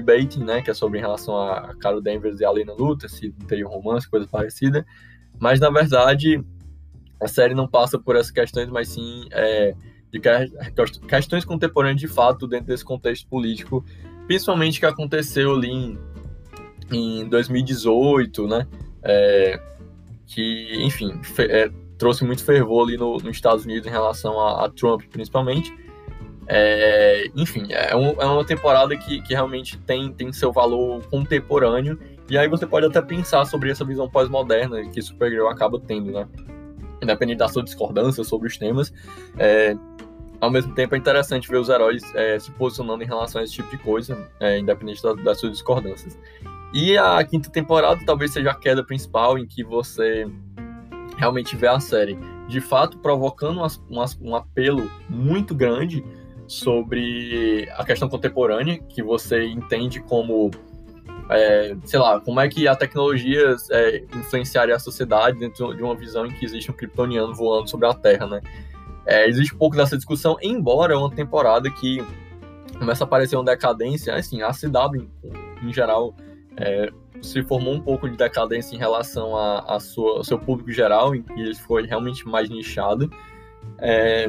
Baiting, 0.00 0.44
né, 0.44 0.60
que 0.62 0.70
é 0.70 0.74
sobre 0.74 0.98
em 0.98 1.02
relação 1.02 1.36
a 1.36 1.74
Carol 1.80 2.00
Danvers 2.00 2.40
e 2.40 2.44
a 2.44 2.52
Lina 2.52 2.72
Luta, 2.72 3.08
se 3.08 3.30
teria 3.46 3.66
um 3.66 3.70
romance, 3.70 4.08
coisa 4.08 4.26
parecida. 4.26 4.86
Mas, 5.38 5.60
na 5.60 5.70
verdade, 5.70 6.44
a 7.20 7.28
série 7.28 7.54
não 7.54 7.66
passa 7.66 7.98
por 7.98 8.16
essas 8.16 8.30
questões, 8.30 8.68
mas 8.68 8.88
sim 8.88 9.26
é, 9.32 9.74
de 10.10 10.20
questões 11.06 11.44
contemporâneas 11.44 12.00
de 12.00 12.08
fato 12.08 12.46
dentro 12.46 12.66
desse 12.66 12.84
contexto 12.84 13.28
político, 13.28 13.84
principalmente 14.26 14.80
que 14.80 14.86
aconteceu 14.86 15.54
ali 15.54 15.70
em, 15.70 15.98
em 16.90 17.28
2018, 17.28 18.46
né? 18.46 18.66
É, 19.02 19.60
que, 20.26 20.84
enfim, 20.84 21.22
fe, 21.22 21.42
é, 21.42 21.70
trouxe 21.96 22.24
muito 22.24 22.44
fervor 22.44 22.86
ali 22.86 22.96
no, 22.96 23.16
nos 23.16 23.36
Estados 23.36 23.64
Unidos 23.64 23.86
em 23.86 23.90
relação 23.90 24.38
a, 24.38 24.66
a 24.66 24.70
Trump, 24.70 25.02
principalmente. 25.10 25.74
É, 26.46 27.30
enfim, 27.36 27.66
é, 27.70 27.94
um, 27.94 28.08
é, 28.20 28.24
uma 28.24 28.44
temporada 28.44 28.96
que, 28.96 29.20
que 29.20 29.34
realmente 29.34 29.76
tem, 29.78 30.10
tem 30.10 30.32
seu 30.32 30.50
valor 30.50 31.02
contemporâneo, 31.08 31.98
e 32.30 32.38
aí 32.38 32.48
você 32.48 32.66
pode 32.66 32.86
até 32.86 33.02
pensar 33.02 33.44
sobre 33.44 33.70
essa 33.70 33.84
visão 33.84 34.08
pós-moderna 34.08 34.82
que 34.88 35.02
Supergirl 35.02 35.48
acaba 35.48 35.78
tendo, 35.78 36.10
né? 36.10 36.26
Independente 37.02 37.38
da 37.38 37.48
sua 37.48 37.62
discordância 37.62 38.22
sobre 38.24 38.48
os 38.48 38.56
temas, 38.56 38.92
é, 39.38 39.76
ao 40.40 40.50
mesmo 40.50 40.74
tempo 40.74 40.94
é 40.94 40.98
interessante 40.98 41.48
ver 41.48 41.58
os 41.58 41.68
heróis 41.68 42.02
é, 42.14 42.38
se 42.38 42.50
posicionando 42.52 43.02
em 43.02 43.06
relação 43.06 43.40
a 43.40 43.44
esse 43.44 43.54
tipo 43.54 43.70
de 43.70 43.78
coisa, 43.78 44.28
é, 44.40 44.58
independente 44.58 45.02
da, 45.02 45.14
das 45.14 45.40
suas 45.40 45.52
discordâncias. 45.52 46.18
E 46.72 46.96
a 46.98 47.22
quinta 47.24 47.50
temporada 47.50 48.00
talvez 48.04 48.32
seja 48.32 48.50
a 48.50 48.54
queda 48.54 48.84
principal 48.84 49.38
em 49.38 49.46
que 49.46 49.64
você 49.64 50.26
realmente 51.16 51.56
vê 51.56 51.66
a 51.66 51.80
série 51.80 52.16
de 52.46 52.60
fato 52.60 52.98
provocando 52.98 53.60
um, 53.90 54.34
apelo 54.34 54.90
muito 55.08 55.54
grande 55.54 56.04
sobre 56.46 57.68
a 57.76 57.84
questão 57.84 58.08
contemporânea, 58.08 58.78
que 58.78 59.02
você 59.02 59.46
entende 59.46 60.00
como, 60.00 60.50
é, 61.30 61.76
sei 61.84 61.98
lá, 61.98 62.20
como 62.20 62.40
é 62.40 62.48
que 62.48 62.66
a 62.66 62.74
tecnologia 62.74 63.56
é, 63.70 64.04
influenciaria 64.14 64.74
a 64.74 64.78
sociedade 64.78 65.38
dentro 65.38 65.74
de 65.74 65.82
uma 65.82 65.94
visão 65.94 66.26
em 66.26 66.30
que 66.30 66.44
existe 66.44 66.70
um 66.70 66.74
kryptoniano 66.74 67.34
voando 67.34 67.68
sobre 67.68 67.86
a 67.86 67.94
Terra, 67.94 68.26
né? 68.26 68.40
É, 69.04 69.28
existe 69.28 69.54
um 69.54 69.58
pouco 69.58 69.76
dessa 69.76 69.96
discussão, 69.96 70.36
embora 70.42 70.94
é 70.94 70.96
uma 70.96 71.10
temporada 71.10 71.70
que 71.70 72.04
começa 72.78 73.04
a 73.04 73.06
aparecer 73.06 73.36
uma 73.36 73.44
decadência, 73.44 74.14
assim, 74.14 74.42
a 74.42 74.50
CW 74.50 74.96
em, 74.96 75.68
em 75.68 75.72
geral 75.72 76.14
é, 76.56 76.90
se 77.22 77.42
formou 77.42 77.74
um 77.74 77.80
pouco 77.80 78.08
de 78.08 78.16
decadência 78.16 78.74
em 78.74 78.78
relação 78.78 79.36
a, 79.36 79.60
a 79.76 79.80
sua, 79.80 80.18
ao 80.18 80.24
seu 80.24 80.38
público 80.38 80.70
geral, 80.70 81.14
em 81.14 81.22
que 81.22 81.32
ele 81.32 81.54
foi 81.54 81.86
realmente 81.86 82.26
mais 82.26 82.48
nichado, 82.48 83.10
é, 83.78 84.28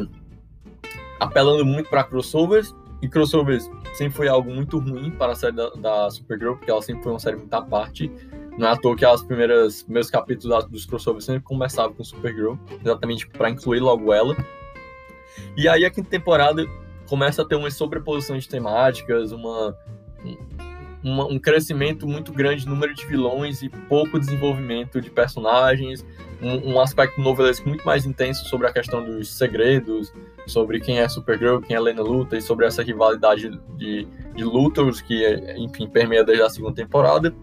apelando 1.20 1.66
muito 1.66 1.90
para 1.90 2.04
crossovers, 2.04 2.74
e 3.02 3.08
crossovers 3.08 3.70
sempre 3.94 4.16
foi 4.16 4.28
algo 4.28 4.52
muito 4.52 4.78
ruim 4.78 5.12
para 5.12 5.32
a 5.32 5.36
série 5.36 5.56
da, 5.56 5.70
da 5.72 6.10
Supergirl, 6.10 6.56
porque 6.56 6.70
ela 6.70 6.82
sempre 6.82 7.04
foi 7.04 7.14
uma 7.14 7.20
série 7.20 7.38
muito 7.38 7.54
à 7.54 7.62
parte. 7.62 8.12
Não 8.58 8.68
é 8.68 8.72
à 8.72 8.78
toa 8.78 8.96
que 8.96 9.06
as 9.06 9.24
primeiras 9.24 9.84
primeiros 9.84 10.10
capítulos 10.10 10.66
dos 10.66 10.86
crossovers 10.86 11.26
sempre 11.26 11.44
começavam 11.44 11.94
com 11.94 12.04
Supergirl, 12.04 12.56
exatamente 12.84 13.28
para 13.28 13.50
incluir 13.50 13.80
logo 13.80 14.14
ela. 14.14 14.36
E 15.56 15.68
aí 15.68 15.86
a 15.86 15.90
quinta 15.90 16.10
temporada 16.10 16.66
começa 17.08 17.42
a 17.42 17.46
ter 17.46 17.56
uma 17.56 17.72
sobreposição 17.72 18.38
de 18.38 18.48
temáticas, 18.48 19.32
uma, 19.32 19.78
uma, 21.04 21.26
um 21.26 21.40
crescimento 21.40 22.08
muito 22.08 22.32
grande 22.32 22.66
no 22.66 22.74
número 22.74 22.94
de 22.94 23.06
vilões 23.06 23.62
e 23.62 23.70
pouco 23.70 24.20
desenvolvimento 24.20 25.02
de 25.02 25.10
personagens, 25.10 26.06
um, 26.42 26.74
um 26.74 26.80
aspecto 26.80 27.22
novelesco 27.22 27.68
muito 27.68 27.86
mais 27.86 28.06
intenso 28.06 28.48
sobre 28.48 28.68
a 28.68 28.74
questão 28.74 29.04
dos 29.04 29.32
segredos, 29.32 30.14
sobre 30.46 30.80
quem 30.80 31.00
é 31.00 31.08
Supergirl, 31.08 31.60
quem 31.60 31.76
é 31.76 31.80
Lena 31.80 32.02
Luthor 32.02 32.38
e 32.38 32.42
sobre 32.42 32.66
essa 32.66 32.82
rivalidade 32.82 33.50
de, 33.78 34.08
de 34.36 34.44
Luthors 34.44 35.02
que, 35.02 35.26
enfim, 35.58 35.88
permeia 35.88 36.24
desde 36.24 36.44
a 36.44 36.50
segunda 36.50 36.76
temporada. 36.76 37.34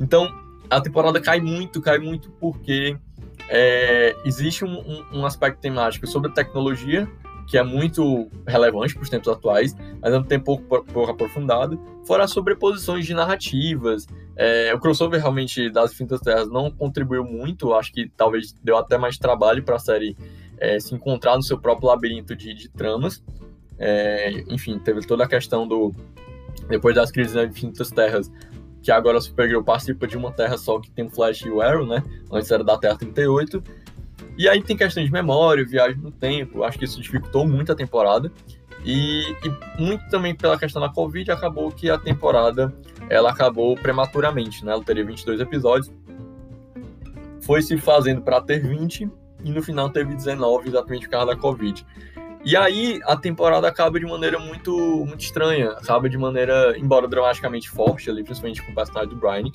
Então, 0.00 0.28
a 0.70 0.80
temporada 0.80 1.20
cai 1.20 1.40
muito, 1.40 1.80
cai 1.80 1.98
muito 1.98 2.30
porque 2.32 2.96
é, 3.48 4.14
existe 4.24 4.64
um, 4.64 4.78
um, 4.78 5.20
um 5.20 5.26
aspecto 5.26 5.60
temático 5.60 6.06
sobre 6.06 6.30
a 6.30 6.34
tecnologia, 6.34 7.08
que 7.48 7.56
é 7.56 7.62
muito 7.62 8.28
relevante 8.46 8.94
para 8.94 9.02
os 9.02 9.08
tempos 9.08 9.28
atuais, 9.28 9.74
mas 10.02 10.12
é 10.12 10.18
um 10.18 10.22
tempo 10.22 10.60
pouco, 10.60 10.92
pouco 10.92 11.10
aprofundado, 11.10 11.80
fora 12.06 12.24
as 12.24 12.30
sobreposições 12.30 13.06
de 13.06 13.14
narrativas. 13.14 14.06
É, 14.36 14.72
o 14.74 14.78
crossover 14.78 15.18
realmente 15.18 15.70
das 15.70 15.92
Infinitas 15.92 16.20
Terras 16.20 16.48
não 16.50 16.70
contribuiu 16.70 17.24
muito, 17.24 17.72
acho 17.74 17.92
que 17.92 18.10
talvez 18.16 18.54
deu 18.62 18.76
até 18.76 18.98
mais 18.98 19.16
trabalho 19.16 19.62
para 19.62 19.76
a 19.76 19.78
série 19.78 20.14
é, 20.58 20.78
se 20.78 20.94
encontrar 20.94 21.36
no 21.36 21.42
seu 21.42 21.58
próprio 21.58 21.88
labirinto 21.88 22.36
de, 22.36 22.52
de 22.52 22.68
tramas. 22.68 23.24
É, 23.78 24.44
enfim, 24.48 24.78
teve 24.78 25.00
toda 25.06 25.24
a 25.24 25.28
questão 25.28 25.66
do. 25.66 25.94
Depois 26.68 26.94
das 26.94 27.10
crises 27.10 27.32
das 27.32 27.48
Infinitas 27.48 27.90
Terras, 27.90 28.30
que 28.82 28.90
agora 28.90 29.18
a 29.18 29.20
Supergirl 29.20 29.62
participa 29.62 30.06
de 30.06 30.16
uma 30.16 30.32
Terra 30.32 30.58
só 30.58 30.78
que 30.80 30.90
tem 30.90 31.06
o 31.06 31.10
Flash 31.10 31.42
e 31.42 31.50
o 31.50 31.62
Arrow, 31.62 31.86
né? 31.86 32.02
Antes 32.30 32.50
era 32.50 32.62
da 32.62 32.76
Terra 32.76 32.96
38. 32.96 33.62
E 34.38 34.48
aí 34.48 34.62
tem 34.62 34.76
questões 34.76 35.06
de 35.06 35.12
memória, 35.12 35.66
viagem 35.66 35.98
no 35.98 36.12
tempo, 36.12 36.62
acho 36.62 36.78
que 36.78 36.84
isso 36.84 37.00
dificultou 37.00 37.46
muito 37.46 37.72
a 37.72 37.74
temporada. 37.74 38.30
E, 38.84 39.22
e, 39.44 39.82
muito 39.82 40.08
também 40.08 40.32
pela 40.32 40.56
questão 40.56 40.80
da 40.80 40.88
Covid, 40.88 41.28
acabou 41.32 41.72
que 41.72 41.90
a 41.90 41.98
temporada 41.98 42.72
ela 43.10 43.30
acabou 43.30 43.74
prematuramente, 43.74 44.64
né? 44.64 44.70
Ela 44.70 44.84
teria 44.84 45.04
22 45.04 45.40
episódios. 45.40 45.92
Foi 47.40 47.60
se 47.60 47.76
fazendo 47.78 48.22
para 48.22 48.40
ter 48.40 48.60
20 48.60 49.10
e 49.42 49.50
no 49.50 49.60
final 49.60 49.90
teve 49.90 50.14
19 50.14 50.68
exatamente 50.68 51.06
por 51.06 51.10
causa 51.10 51.26
da 51.26 51.36
Covid. 51.36 51.84
E 52.44 52.56
aí 52.56 53.00
a 53.04 53.16
temporada 53.16 53.66
acaba 53.66 53.98
de 53.98 54.06
maneira 54.06 54.38
muito, 54.38 54.72
muito 55.04 55.20
estranha, 55.20 55.70
acaba 55.72 56.08
de 56.08 56.16
maneira, 56.16 56.78
embora 56.78 57.08
dramaticamente 57.08 57.68
forte 57.68 58.08
ali, 58.08 58.22
principalmente 58.22 58.62
com 58.62 58.70
o 58.70 58.74
personagem 58.74 59.08
do 59.08 59.16
Brian, 59.16 59.50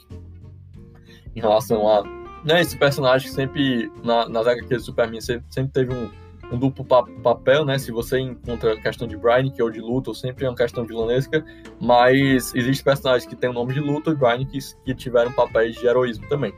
em 1.34 1.39
relação 1.39 1.88
a 1.88 2.04
né, 2.43 2.62
esse 2.62 2.77
personagem 2.77 3.27
que 3.27 3.34
sempre, 3.34 3.91
na, 4.03 4.27
nas 4.27 4.45
HQs 4.47 4.82
do 4.82 4.86
Superman, 4.86 5.21
sempre, 5.21 5.45
sempre 5.49 5.71
teve 5.71 5.93
um, 5.93 6.10
um 6.51 6.58
duplo 6.58 6.84
pa 6.84 7.03
papel, 7.23 7.65
né? 7.65 7.77
Se 7.77 7.91
você 7.91 8.19
encontra 8.19 8.73
a 8.73 8.82
questão 8.82 9.08
de 9.08 9.15
Brian, 9.15 9.49
que 9.49 9.62
é 9.62 9.63
o 9.63 9.69
de 9.69 9.79
Luthor, 9.79 10.13
sempre 10.13 10.45
é 10.45 10.49
uma 10.49 10.56
questão 10.56 10.86
vilanesca, 10.86 11.43
mas 11.79 12.53
existem 12.53 12.84
personagens 12.84 13.25
que 13.25 13.36
têm 13.36 13.49
o 13.49 13.53
nome 13.53 13.73
de 13.73 13.79
Luthor 13.79 14.13
e 14.13 14.15
Brian 14.15 14.45
que, 14.45 14.60
que 14.84 14.93
tiveram 14.93 15.32
papéis 15.32 15.75
de 15.75 15.86
heroísmo 15.86 16.27
também. 16.27 16.53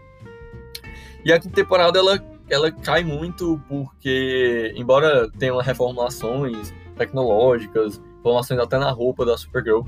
E 1.24 1.32
a 1.32 1.40
quinta 1.40 1.56
temporada, 1.56 1.98
ela, 1.98 2.20
ela 2.50 2.72
cai 2.72 3.04
muito 3.04 3.60
porque, 3.68 4.74
embora 4.76 5.30
tenha 5.40 5.60
reformulações 5.62 6.74
tecnológicas, 6.98 8.02
reformulações 8.18 8.60
até 8.60 8.78
na 8.78 8.92
roupa 8.92 9.26
da 9.26 9.38
Supergirl, 9.38 9.82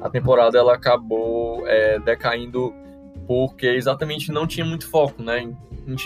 a 0.00 0.10
temporada 0.10 0.58
ela 0.58 0.74
acabou 0.74 1.66
é, 1.66 1.98
decaindo 2.00 2.74
porque 3.26 3.66
exatamente 3.66 4.30
não 4.30 4.46
tinha 4.46 4.64
muito 4.64 4.88
foco, 4.88 5.22
né? 5.22 5.52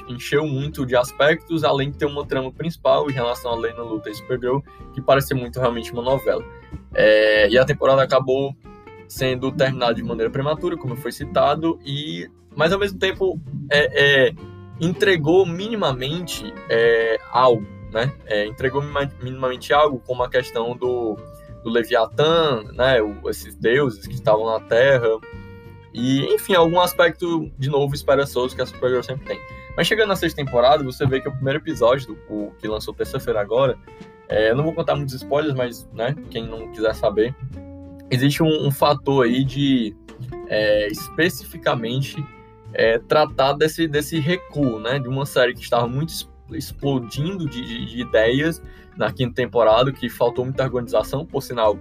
Encheu 0.08 0.46
muito 0.46 0.86
de 0.86 0.96
aspectos, 0.96 1.64
além 1.64 1.90
de 1.90 1.98
ter 1.98 2.06
uma 2.06 2.24
trama 2.24 2.50
principal 2.52 3.10
em 3.10 3.12
relação 3.12 3.52
a 3.52 3.56
Lena 3.56 3.82
Luta 3.82 4.08
e 4.10 4.14
Supergirl, 4.14 4.60
que 4.94 5.00
parecia 5.00 5.36
muito 5.36 5.60
realmente 5.60 5.92
uma 5.92 6.02
novela. 6.02 6.44
É, 6.94 7.48
e 7.48 7.58
a 7.58 7.64
temporada 7.64 8.02
acabou 8.02 8.54
sendo 9.08 9.52
terminada 9.52 9.94
de 9.94 10.02
maneira 10.02 10.30
prematura, 10.30 10.76
como 10.76 10.96
foi 10.96 11.12
citado, 11.12 11.78
e 11.84 12.28
mas 12.54 12.72
ao 12.72 12.78
mesmo 12.78 12.98
tempo 12.98 13.38
é, 13.70 14.28
é, 14.28 14.34
entregou 14.80 15.44
minimamente 15.44 16.52
é, 16.70 17.18
algo, 17.30 17.66
né? 17.92 18.12
É, 18.24 18.46
entregou 18.46 18.82
minimamente 19.22 19.72
algo, 19.72 20.00
como 20.06 20.22
a 20.22 20.30
questão 20.30 20.74
do, 20.74 21.16
do 21.62 21.70
Leviatã, 21.70 22.62
né? 22.72 23.00
O, 23.02 23.28
esses 23.28 23.54
deuses 23.54 24.06
que 24.06 24.14
estavam 24.14 24.46
na 24.46 24.60
Terra, 24.60 25.18
e, 25.96 26.26
enfim, 26.34 26.54
algum 26.54 26.78
aspecto, 26.78 27.50
de 27.58 27.70
novo, 27.70 27.94
esperançoso 27.94 28.54
que 28.54 28.60
a 28.60 28.66
Supergirl 28.66 29.02
sempre 29.02 29.24
tem. 29.24 29.40
Mas 29.74 29.86
chegando 29.86 30.08
na 30.08 30.16
sexta 30.16 30.44
temporada, 30.44 30.84
você 30.84 31.06
vê 31.06 31.22
que 31.22 31.28
o 31.28 31.32
primeiro 31.32 31.58
episódio, 31.58 32.08
do, 32.08 32.18
o, 32.28 32.52
que 32.58 32.68
lançou 32.68 32.92
terça-feira 32.92 33.40
agora, 33.40 33.78
é, 34.28 34.50
eu 34.50 34.56
não 34.56 34.62
vou 34.62 34.74
contar 34.74 34.94
muitos 34.94 35.14
spoilers, 35.14 35.54
mas, 35.54 35.88
né, 35.94 36.14
quem 36.30 36.46
não 36.46 36.70
quiser 36.70 36.94
saber, 36.94 37.34
existe 38.10 38.42
um, 38.42 38.66
um 38.66 38.70
fator 38.70 39.24
aí 39.24 39.42
de, 39.42 39.96
é, 40.48 40.86
especificamente, 40.88 42.22
é, 42.74 42.98
tratar 42.98 43.54
desse, 43.54 43.88
desse 43.88 44.18
recuo, 44.18 44.78
né, 44.78 44.98
de 44.98 45.08
uma 45.08 45.24
série 45.24 45.54
que 45.54 45.62
estava 45.62 45.88
muito 45.88 46.12
explodindo 46.52 47.48
de, 47.48 47.64
de, 47.64 47.86
de 47.86 48.00
ideias 48.00 48.62
na 48.96 49.12
quinta 49.12 49.34
temporada, 49.34 49.92
que 49.92 50.08
faltou 50.08 50.44
muita 50.44 50.64
organização, 50.64 51.24
por 51.26 51.42
sinal, 51.42 51.78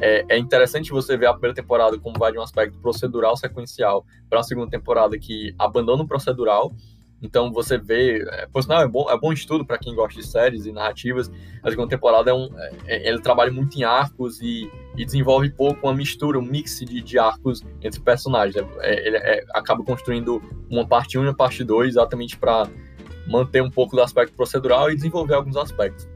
é, 0.00 0.24
é, 0.28 0.38
interessante 0.38 0.90
você 0.90 1.16
ver 1.16 1.26
a 1.26 1.32
primeira 1.32 1.54
temporada 1.54 1.98
como 1.98 2.18
vai 2.18 2.32
de 2.32 2.38
um 2.38 2.42
aspecto 2.42 2.78
procedural 2.78 3.36
sequencial 3.36 4.04
para 4.28 4.40
a 4.40 4.42
segunda 4.42 4.70
temporada 4.70 5.16
que 5.18 5.54
abandona 5.58 6.02
o 6.02 6.08
procedural. 6.08 6.72
Então 7.22 7.50
você 7.50 7.78
vê, 7.78 8.22
é, 8.30 8.46
por 8.46 8.62
sinal, 8.62 8.82
é 8.82 8.88
bom, 8.88 9.08
é 9.08 9.18
bom 9.18 9.32
estudo 9.32 9.64
para 9.64 9.78
quem 9.78 9.94
gosta 9.94 10.20
de 10.20 10.26
séries 10.26 10.66
e 10.66 10.72
narrativas. 10.72 11.30
A 11.62 11.70
segunda 11.70 11.88
temporada 11.88 12.30
é 12.30 12.34
um, 12.34 12.50
é, 12.58 12.70
é, 12.86 13.08
ele 13.08 13.20
trabalha 13.20 13.50
muito 13.50 13.78
em 13.78 13.84
arcos 13.84 14.40
e, 14.42 14.70
e, 14.96 15.04
desenvolve 15.04 15.48
pouco 15.50 15.86
uma 15.86 15.94
mistura, 15.94 16.38
um 16.38 16.42
mix 16.42 16.80
de, 16.80 17.00
de 17.00 17.18
arcos 17.18 17.62
entre 17.80 18.00
personagens. 18.00 18.56
É, 18.80 19.06
ele 19.06 19.16
é, 19.16 19.44
acaba 19.54 19.82
construindo 19.82 20.42
uma 20.68 20.86
parte 20.86 21.16
1 21.16 21.22
e 21.22 21.26
uma 21.28 21.34
parte 21.34 21.64
2 21.64 21.90
exatamente 21.90 22.36
para 22.36 22.68
manter 23.26 23.62
um 23.62 23.70
pouco 23.70 23.96
do 23.96 24.02
aspecto 24.02 24.34
procedural 24.34 24.90
e 24.90 24.94
desenvolver 24.94 25.34
alguns 25.34 25.56
aspectos. 25.56 26.08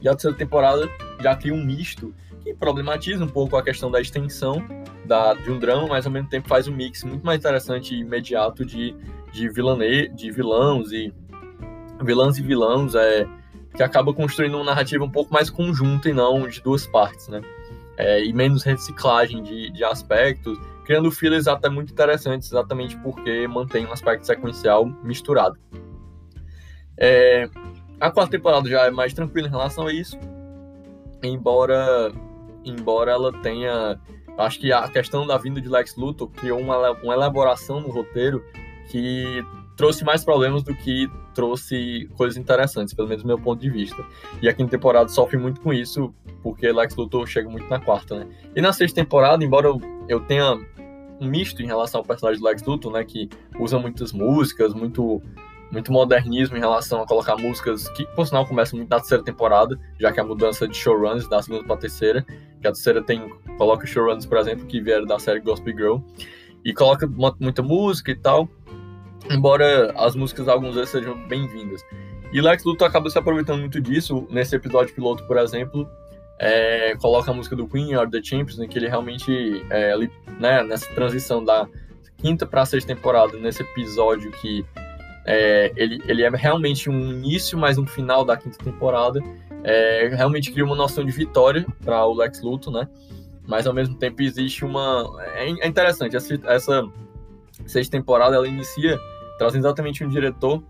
E 0.00 0.08
a 0.08 0.12
terceira 0.12 0.36
temporada 0.36 0.88
já 1.20 1.34
cria 1.34 1.52
um 1.52 1.64
misto 1.64 2.14
que 2.42 2.54
problematiza 2.54 3.24
um 3.24 3.28
pouco 3.28 3.56
a 3.56 3.62
questão 3.62 3.90
da 3.90 4.00
extensão 4.00 4.64
da, 5.04 5.34
de 5.34 5.50
um 5.50 5.58
drama, 5.58 5.88
mas 5.88 6.06
ao 6.06 6.12
mesmo 6.12 6.28
tempo 6.28 6.48
faz 6.48 6.68
um 6.68 6.74
mix 6.74 7.02
muito 7.02 7.24
mais 7.24 7.38
interessante 7.38 7.94
e 7.94 8.00
imediato 8.00 8.64
de, 8.64 8.94
de, 9.32 9.48
vilane, 9.48 10.08
de 10.08 10.30
vilãos 10.30 10.92
e 10.92 11.12
vilãs 12.04 12.38
e 12.38 12.42
vilãos, 12.42 12.94
é, 12.94 13.26
que 13.74 13.82
acaba 13.82 14.12
construindo 14.12 14.54
uma 14.54 14.64
narrativa 14.64 15.04
um 15.04 15.10
pouco 15.10 15.32
mais 15.32 15.50
conjunta 15.50 16.08
e 16.08 16.12
não 16.12 16.46
de 16.46 16.62
duas 16.62 16.86
partes, 16.86 17.28
né? 17.28 17.40
É, 17.96 18.24
e 18.24 18.32
menos 18.32 18.62
reciclagem 18.62 19.42
de, 19.42 19.70
de 19.72 19.82
aspectos, 19.82 20.56
criando 20.84 21.10
fillers 21.10 21.48
até 21.48 21.68
muito 21.68 21.92
interessantes, 21.92 22.48
exatamente 22.52 22.96
porque 22.98 23.48
mantém 23.48 23.84
um 23.84 23.92
aspecto 23.92 24.24
sequencial 24.24 24.86
misturado. 25.02 25.58
É, 26.98 27.48
a 28.00 28.10
quarta 28.10 28.32
temporada 28.32 28.68
já 28.68 28.86
é 28.86 28.90
mais 28.90 29.14
tranquila 29.14 29.48
em 29.48 29.50
relação 29.50 29.86
a 29.86 29.92
isso, 29.92 30.18
embora 31.22 32.12
embora 32.64 33.12
ela 33.12 33.32
tenha. 33.40 33.98
Acho 34.36 34.60
que 34.60 34.72
a 34.72 34.86
questão 34.88 35.26
da 35.26 35.36
vinda 35.36 35.60
de 35.60 35.68
Lex 35.68 35.96
Luthor 35.96 36.28
criou 36.28 36.60
uma, 36.60 36.92
uma 36.92 37.14
elaboração 37.14 37.80
no 37.80 37.90
roteiro 37.90 38.44
que 38.88 39.44
trouxe 39.76 40.04
mais 40.04 40.24
problemas 40.24 40.62
do 40.62 40.74
que 40.74 41.08
trouxe 41.34 42.08
coisas 42.16 42.36
interessantes, 42.36 42.94
pelo 42.94 43.08
menos 43.08 43.22
do 43.22 43.26
meu 43.26 43.38
ponto 43.38 43.60
de 43.60 43.70
vista. 43.70 44.04
E 44.40 44.48
a 44.48 44.52
quinta 44.52 44.70
temporada 44.70 45.08
sofre 45.08 45.36
muito 45.36 45.60
com 45.60 45.72
isso, 45.72 46.12
porque 46.42 46.70
Lex 46.70 46.94
Luthor 46.96 47.26
chega 47.26 47.48
muito 47.48 47.68
na 47.68 47.80
quarta, 47.80 48.18
né? 48.18 48.26
E 48.54 48.60
na 48.60 48.72
sexta 48.72 49.00
temporada, 49.00 49.44
embora 49.44 49.68
eu, 50.08 50.20
tenha 50.20 50.54
um 51.20 51.28
misto 51.28 51.62
em 51.62 51.66
relação 51.66 52.00
ao 52.00 52.04
personagem 52.04 52.40
do 52.40 52.46
Lex 52.46 52.62
Luthor, 52.62 52.92
né, 52.92 53.04
que 53.04 53.28
usa 53.58 53.78
muitas 53.78 54.12
músicas, 54.12 54.72
muito 54.72 55.20
muito 55.70 55.92
modernismo 55.92 56.56
em 56.56 56.60
relação 56.60 57.02
a 57.02 57.06
colocar 57.06 57.36
músicas 57.36 57.88
que, 57.90 58.06
por 58.14 58.26
sinal, 58.26 58.46
começam 58.46 58.76
muito 58.76 58.90
na 58.90 58.98
terceira 58.98 59.22
temporada, 59.22 59.78
já 59.98 60.10
que 60.12 60.20
a 60.20 60.24
mudança 60.24 60.66
de 60.66 60.76
showruns 60.76 61.28
da 61.28 61.42
segunda 61.42 61.64
para 61.64 61.76
terceira, 61.76 62.22
que 62.60 62.66
a 62.66 62.72
terceira 62.72 63.02
tem 63.02 63.28
coloca 63.56 63.86
showruns, 63.86 64.26
por 64.26 64.38
exemplo, 64.38 64.66
que 64.66 64.80
vieram 64.80 65.04
da 65.04 65.18
série 65.18 65.40
Gospel 65.40 65.76
Girl, 65.76 65.96
e 66.64 66.72
coloca 66.72 67.08
muita 67.38 67.62
música 67.62 68.10
e 68.10 68.16
tal, 68.16 68.48
embora 69.30 69.92
as 69.96 70.14
músicas 70.14 70.48
algumas 70.48 70.74
vezes 70.74 70.90
sejam 70.90 71.16
bem-vindas. 71.28 71.84
E 72.32 72.40
Lex 72.40 72.64
Luthor 72.64 72.88
acaba 72.88 73.08
se 73.08 73.18
aproveitando 73.18 73.60
muito 73.60 73.80
disso, 73.80 74.26
nesse 74.30 74.54
episódio 74.54 74.94
piloto, 74.94 75.24
por 75.24 75.38
exemplo, 75.38 75.88
é, 76.38 76.94
coloca 76.96 77.30
a 77.30 77.34
música 77.34 77.56
do 77.56 77.66
Queen, 77.66 77.94
Are 77.94 78.10
The 78.10 78.22
Champions, 78.22 78.58
em 78.58 78.68
que 78.68 78.78
ele 78.78 78.88
realmente, 78.88 79.64
é, 79.70 79.92
ali, 79.92 80.10
né, 80.38 80.62
nessa 80.62 80.86
transição 80.94 81.44
da 81.44 81.66
quinta 82.18 82.46
para 82.46 82.64
sexta 82.66 82.94
temporada, 82.94 83.36
nesse 83.38 83.62
episódio 83.62 84.30
que 84.32 84.64
é, 85.30 85.70
ele, 85.76 86.02
ele 86.06 86.22
é 86.22 86.30
realmente 86.30 86.88
um 86.88 87.10
início, 87.10 87.58
mas 87.58 87.76
um 87.76 87.86
final 87.86 88.24
da 88.24 88.34
quinta 88.34 88.56
temporada. 88.56 89.20
É, 89.62 90.08
realmente 90.14 90.50
cria 90.50 90.64
uma 90.64 90.74
noção 90.74 91.04
de 91.04 91.12
vitória 91.12 91.66
para 91.84 92.06
o 92.06 92.14
Lex 92.14 92.40
Luthor, 92.40 92.72
né? 92.72 92.88
Mas 93.46 93.66
ao 93.66 93.74
mesmo 93.74 93.94
tempo 93.94 94.22
existe 94.22 94.64
uma. 94.64 95.04
É, 95.34 95.50
é 95.50 95.66
interessante, 95.66 96.16
essa, 96.16 96.34
essa 96.44 96.82
sexta 97.66 97.98
temporada 97.98 98.36
ela 98.36 98.48
inicia 98.48 98.98
trazendo 99.36 99.66
exatamente 99.66 100.02
um 100.02 100.08
diretor, 100.08 100.62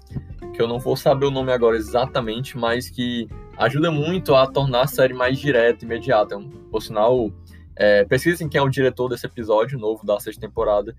que 0.52 0.60
eu 0.60 0.66
não 0.66 0.80
vou 0.80 0.96
saber 0.96 1.26
o 1.26 1.30
nome 1.30 1.52
agora 1.52 1.76
exatamente, 1.76 2.58
mas 2.58 2.90
que 2.90 3.28
ajuda 3.56 3.92
muito 3.92 4.34
a 4.34 4.44
tornar 4.44 4.82
a 4.82 4.86
série 4.88 5.14
mais 5.14 5.38
direta, 5.38 5.84
imediata. 5.84 6.36
Por 6.68 6.82
sinal, 6.82 7.30
é, 7.76 8.04
pesquisem 8.04 8.48
quem 8.48 8.58
é 8.58 8.62
o 8.62 8.68
diretor 8.68 9.08
desse 9.08 9.24
episódio 9.24 9.78
novo 9.78 10.04
da 10.04 10.18
sexta 10.18 10.40
temporada, 10.40 10.96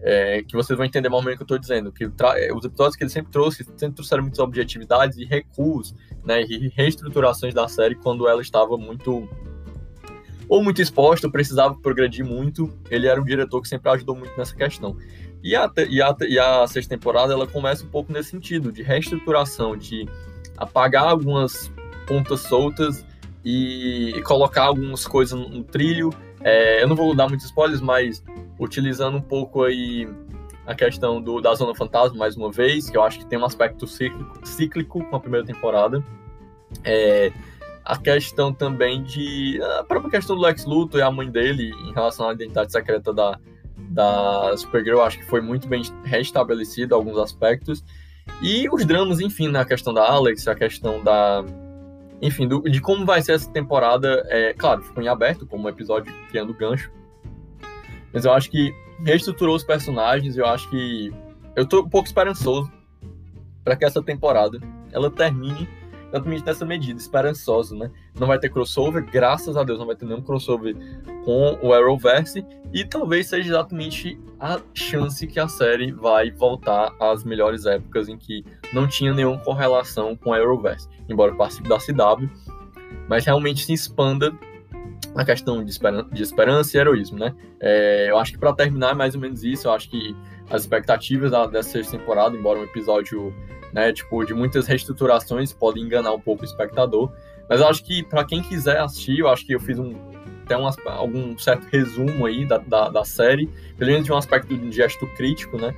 é, 0.00 0.42
que 0.42 0.54
vocês 0.54 0.76
vão 0.76 0.86
entender 0.86 1.08
mais 1.08 1.20
ou 1.20 1.24
menos 1.24 1.34
o 1.34 1.38
que 1.38 1.42
eu 1.42 1.56
estou 1.56 1.58
dizendo, 1.58 1.92
que 1.92 2.04
é, 2.04 2.52
os 2.54 2.64
episódios 2.64 2.96
que 2.96 3.04
ele 3.04 3.10
sempre 3.10 3.32
trouxe, 3.32 3.64
sempre 3.76 3.96
trouxeram 3.96 4.22
muitas 4.22 4.38
objetividades 4.38 5.16
e 5.18 5.24
recuos, 5.24 5.94
né, 6.24 6.42
e 6.42 6.68
reestruturações 6.68 7.54
da 7.54 7.68
série 7.68 7.94
quando 7.94 8.28
ela 8.28 8.42
estava 8.42 8.76
muito 8.76 9.28
ou 10.48 10.62
muito 10.62 10.80
exposta, 10.80 11.26
ou 11.26 11.32
precisava 11.32 11.74
progredir 11.74 12.24
muito, 12.24 12.72
ele 12.88 13.06
era 13.08 13.20
um 13.20 13.24
diretor 13.24 13.60
que 13.60 13.68
sempre 13.68 13.90
ajudou 13.90 14.14
muito 14.14 14.36
nessa 14.36 14.54
questão. 14.54 14.96
E 15.42 15.54
a, 15.54 15.70
e 15.88 16.00
a, 16.00 16.16
e 16.28 16.38
a 16.38 16.66
sexta 16.66 16.94
temporada, 16.94 17.32
ela 17.32 17.46
começa 17.46 17.84
um 17.84 17.88
pouco 17.88 18.12
nesse 18.12 18.30
sentido, 18.30 18.70
de 18.70 18.82
reestruturação, 18.82 19.76
de 19.76 20.08
apagar 20.56 21.08
algumas 21.08 21.70
pontas 22.06 22.40
soltas 22.40 23.04
e, 23.44 24.20
colocar 24.24 24.64
algumas 24.64 25.06
coisas 25.06 25.38
no 25.38 25.62
trilho. 25.62 26.10
É, 26.40 26.82
eu 26.82 26.88
não 26.88 26.96
vou 26.96 27.14
dar 27.14 27.28
muitos 27.28 27.46
spoilers, 27.46 27.80
mas 27.80 28.22
utilizando 28.58 29.16
um 29.18 29.22
pouco 29.22 29.64
aí 29.64 30.08
a 30.66 30.74
questão 30.74 31.20
do, 31.20 31.40
da 31.40 31.54
Zona 31.54 31.74
Fantasma, 31.74 32.18
mais 32.18 32.36
uma 32.36 32.50
vez, 32.50 32.90
que 32.90 32.96
eu 32.96 33.02
acho 33.02 33.18
que 33.18 33.26
tem 33.26 33.38
um 33.38 33.44
aspecto 33.44 33.86
cíclico, 33.86 34.46
cíclico 34.46 35.04
com 35.04 35.16
a 35.16 35.20
primeira 35.20 35.46
temporada. 35.46 36.02
É, 36.84 37.32
a 37.84 37.96
questão 37.96 38.52
também 38.52 39.02
de. 39.02 39.60
A 39.78 39.84
própria 39.84 40.10
questão 40.10 40.34
do 40.34 40.42
Lex 40.42 40.64
Luthor 40.64 40.98
e 40.98 41.02
a 41.02 41.10
mãe 41.10 41.30
dele 41.30 41.70
em 41.84 41.92
relação 41.92 42.28
à 42.28 42.32
identidade 42.32 42.72
secreta 42.72 43.14
da, 43.14 43.38
da 43.76 44.56
Supergirl, 44.56 45.00
acho 45.00 45.18
que 45.18 45.26
foi 45.26 45.40
muito 45.40 45.68
bem 45.68 45.82
restabelecido 46.04 46.94
alguns 46.94 47.16
aspectos. 47.16 47.84
E 48.42 48.68
os 48.68 48.84
dramas, 48.84 49.20
enfim, 49.20 49.48
na 49.48 49.64
questão 49.64 49.94
da 49.94 50.04
Alex, 50.04 50.48
a 50.48 50.54
questão 50.54 51.02
da. 51.02 51.44
Enfim, 52.22 52.48
do, 52.48 52.62
de 52.62 52.80
como 52.80 53.04
vai 53.04 53.20
ser 53.20 53.32
essa 53.32 53.50
temporada, 53.50 54.24
é, 54.28 54.54
claro, 54.54 54.82
ficou 54.82 55.02
em 55.02 55.08
aberto, 55.08 55.46
como 55.46 55.64
um 55.64 55.68
episódio 55.68 56.12
criando 56.28 56.54
gancho 56.54 56.90
mas 58.16 58.24
eu 58.24 58.32
acho 58.32 58.50
que 58.50 58.74
reestruturou 59.04 59.54
os 59.54 59.62
personagens. 59.62 60.38
Eu 60.38 60.46
acho 60.46 60.70
que 60.70 61.12
eu 61.54 61.66
tô 61.66 61.82
um 61.82 61.88
pouco 61.88 62.06
esperançoso 62.06 62.72
para 63.62 63.76
que 63.76 63.84
essa 63.84 64.02
temporada 64.02 64.58
ela 64.90 65.10
termine 65.10 65.68
exatamente 66.16 66.44
nessa 66.44 66.64
medida, 66.64 66.98
esperançoso, 66.98 67.76
né? 67.76 67.90
Não 68.18 68.26
vai 68.26 68.38
ter 68.38 68.48
crossover, 68.48 69.04
graças 69.04 69.56
a 69.56 69.62
Deus, 69.62 69.78
não 69.78 69.86
vai 69.86 69.96
ter 69.96 70.06
nenhum 70.06 70.22
crossover 70.22 70.74
com 71.24 71.58
o 71.62 71.72
Arrowverse 71.72 72.44
e 72.72 72.84
talvez 72.84 73.28
seja 73.28 73.48
exatamente 73.50 74.18
a 74.40 74.60
chance 74.74 75.26
que 75.26 75.38
a 75.38 75.48
série 75.48 75.92
vai 75.92 76.30
voltar 76.30 76.92
às 77.00 77.24
melhores 77.24 77.66
épocas 77.66 78.08
em 78.08 78.16
que 78.16 78.44
não 78.72 78.86
tinha 78.86 79.12
nenhuma 79.12 79.38
correlação 79.38 80.16
com 80.16 80.30
o 80.30 80.34
Arrowverse, 80.34 80.88
embora 81.08 81.34
participe 81.34 81.68
da 81.68 81.78
CW, 81.78 82.28
mas 83.08 83.24
realmente 83.24 83.64
se 83.64 83.72
expanda 83.72 84.32
a 85.14 85.24
questão 85.24 85.64
de, 85.64 85.70
esperança, 85.70 86.08
de 86.10 86.22
esperança 86.22 86.76
e 86.76 86.80
heroísmo, 86.80 87.18
né? 87.18 87.34
É, 87.60 88.10
eu 88.10 88.18
acho 88.18 88.32
que 88.32 88.38
para 88.38 88.52
terminar 88.52 88.90
é 88.90 88.94
mais 88.94 89.14
ou 89.14 89.20
menos 89.20 89.42
isso. 89.42 89.66
Eu 89.66 89.72
acho 89.72 89.88
que 89.88 90.14
as 90.50 90.62
expectativas 90.62 91.30
da, 91.30 91.46
dessa 91.46 91.70
sexta 91.70 91.98
temporada, 91.98 92.36
embora 92.36 92.58
um 92.58 92.64
episódio, 92.64 93.34
né, 93.76 93.92
tipo, 93.92 94.24
de 94.24 94.32
muitas 94.32 94.66
reestruturações, 94.66 95.52
podem 95.52 95.82
enganar 95.82 96.12
um 96.12 96.20
pouco 96.20 96.42
o 96.42 96.46
espectador. 96.46 97.12
Mas 97.46 97.60
acho 97.60 97.84
que 97.84 98.02
para 98.02 98.24
quem 98.24 98.42
quiser 98.42 98.80
assistir, 98.80 99.18
eu 99.18 99.28
acho 99.28 99.46
que 99.46 99.54
eu 99.54 99.60
fiz 99.60 99.78
um 99.78 99.94
até 100.46 100.56
um, 100.56 100.66
algum 100.86 101.36
certo 101.36 101.66
resumo 101.70 102.24
aí 102.24 102.46
da, 102.46 102.58
da, 102.58 102.88
da, 102.88 103.04
série, 103.04 103.50
pelo 103.76 103.90
menos 103.90 104.06
de 104.06 104.12
um 104.12 104.16
aspecto 104.16 104.56
de 104.56 104.72
gesto 104.72 105.06
crítico, 105.08 105.58
né? 105.58 105.74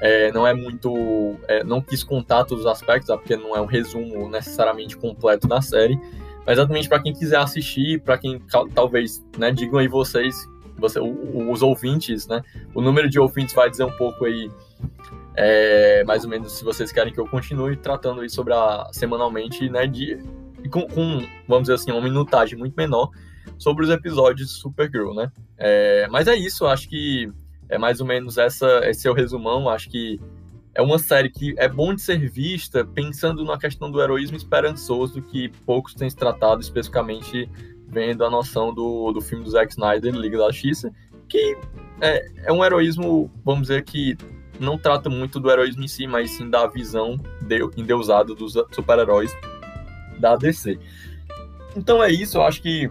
É, 0.00 0.32
não 0.32 0.46
é 0.46 0.52
muito. 0.52 1.36
É, 1.46 1.62
não 1.62 1.80
quis 1.80 2.02
contar 2.02 2.44
todos 2.44 2.64
os 2.64 2.70
aspectos, 2.70 3.14
porque 3.14 3.36
não 3.36 3.54
é 3.54 3.60
um 3.60 3.66
resumo 3.66 4.28
necessariamente 4.28 4.96
completo 4.96 5.46
da 5.46 5.60
série, 5.60 5.98
mas 6.46 6.58
exatamente 6.58 6.88
para 6.88 7.00
quem 7.00 7.12
quiser 7.12 7.38
assistir, 7.38 8.00
para 8.00 8.18
quem 8.18 8.40
talvez, 8.74 9.24
né, 9.38 9.52
digam 9.52 9.78
aí 9.78 9.88
vocês, 9.88 10.48
você, 10.78 10.98
os 10.98 11.62
ouvintes, 11.62 12.26
né, 12.26 12.42
o 12.74 12.80
número 12.80 13.08
de 13.08 13.20
ouvintes 13.20 13.54
vai 13.54 13.70
dizer 13.70 13.84
um 13.84 13.92
pouco 13.92 14.24
aí, 14.24 14.50
é, 15.36 16.02
mais 16.04 16.24
ou 16.24 16.30
menos, 16.30 16.52
se 16.52 16.64
vocês 16.64 16.90
querem 16.90 17.12
que 17.12 17.20
eu 17.20 17.26
continue 17.26 17.76
tratando 17.76 18.20
aí 18.22 18.30
sobre 18.30 18.54
a 18.54 18.88
semanalmente, 18.92 19.68
né, 19.68 19.86
de, 19.86 20.18
com, 20.70 20.86
com, 20.88 21.26
vamos 21.46 21.64
dizer 21.64 21.74
assim, 21.74 21.92
uma 21.92 22.00
minutagem 22.00 22.58
muito 22.58 22.74
menor 22.74 23.10
sobre 23.58 23.84
os 23.84 23.90
episódios 23.90 24.48
de 24.48 24.54
Supergirl, 24.54 25.14
né. 25.14 25.30
É, 25.58 26.08
mas 26.10 26.26
é 26.26 26.34
isso, 26.34 26.66
acho 26.66 26.88
que 26.88 27.30
é 27.68 27.78
mais 27.78 28.00
ou 28.00 28.06
menos 28.06 28.38
essa, 28.38 28.80
esse 28.88 29.06
é 29.06 29.10
o 29.10 29.14
resumão, 29.14 29.68
acho 29.68 29.90
que 29.90 30.20
é 30.74 30.82
uma 30.82 30.98
série 30.98 31.30
que 31.30 31.54
é 31.56 31.68
bom 31.68 31.94
de 31.94 32.02
ser 32.02 32.30
vista 32.30 32.84
pensando 32.84 33.44
na 33.44 33.58
questão 33.58 33.90
do 33.90 34.00
heroísmo 34.00 34.36
esperançoso 34.36 35.22
que 35.22 35.48
poucos 35.64 35.94
têm 35.94 36.08
se 36.08 36.16
tratado 36.16 36.60
especificamente 36.60 37.48
vendo 37.88 38.24
a 38.24 38.30
noção 38.30 38.74
do, 38.74 39.12
do 39.12 39.20
filme 39.20 39.44
do 39.44 39.50
Zack 39.50 39.72
Snyder, 39.72 40.14
Liga 40.14 40.38
da 40.38 40.50
Justiça, 40.50 40.92
que 41.28 41.56
é, 42.00 42.26
é 42.44 42.52
um 42.52 42.64
heroísmo, 42.64 43.30
vamos 43.44 43.62
dizer 43.62 43.84
que 43.84 44.16
não 44.60 44.78
trata 44.78 45.08
muito 45.08 45.38
do 45.40 45.50
heroísmo 45.50 45.84
em 45.84 45.88
si, 45.88 46.06
mas 46.06 46.30
sim 46.32 46.48
da 46.48 46.66
visão 46.66 47.18
de, 47.42 47.60
endeusada 47.76 48.34
dos 48.34 48.54
super-heróis 48.72 49.36
da 50.18 50.36
DC. 50.36 50.78
Então 51.76 52.02
é 52.02 52.10
isso, 52.10 52.38
eu 52.38 52.42
acho 52.42 52.62
que 52.62 52.90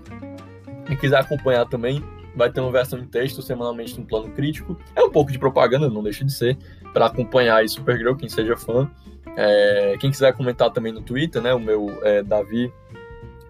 quem 0.86 0.96
quiser 0.96 1.20
acompanhar 1.20 1.66
também, 1.66 2.04
vai 2.36 2.52
ter 2.52 2.60
uma 2.60 2.72
versão 2.72 3.00
em 3.00 3.06
texto 3.06 3.42
semanalmente 3.42 4.00
no 4.00 4.06
plano 4.06 4.30
crítico. 4.32 4.78
É 4.96 5.02
um 5.02 5.10
pouco 5.10 5.32
de 5.32 5.40
propaganda, 5.40 5.90
não 5.90 6.04
deixa 6.04 6.24
de 6.24 6.32
ser, 6.32 6.58
para 6.94 7.08
acompanhar 7.08 7.58
aí 7.58 7.70
Supergirl, 7.70 8.16
quem 8.16 8.30
seja 8.30 8.56
fã. 8.56 8.90
É, 9.38 9.98
quem 10.00 10.12
quiser 10.12 10.34
comentar 10.34 10.70
também 10.72 10.94
no 10.94 11.02
Twitter, 11.02 11.42
né? 11.42 11.54
O 11.54 11.60
meu 11.60 11.92
é 12.04 12.22
Davi 12.22 12.72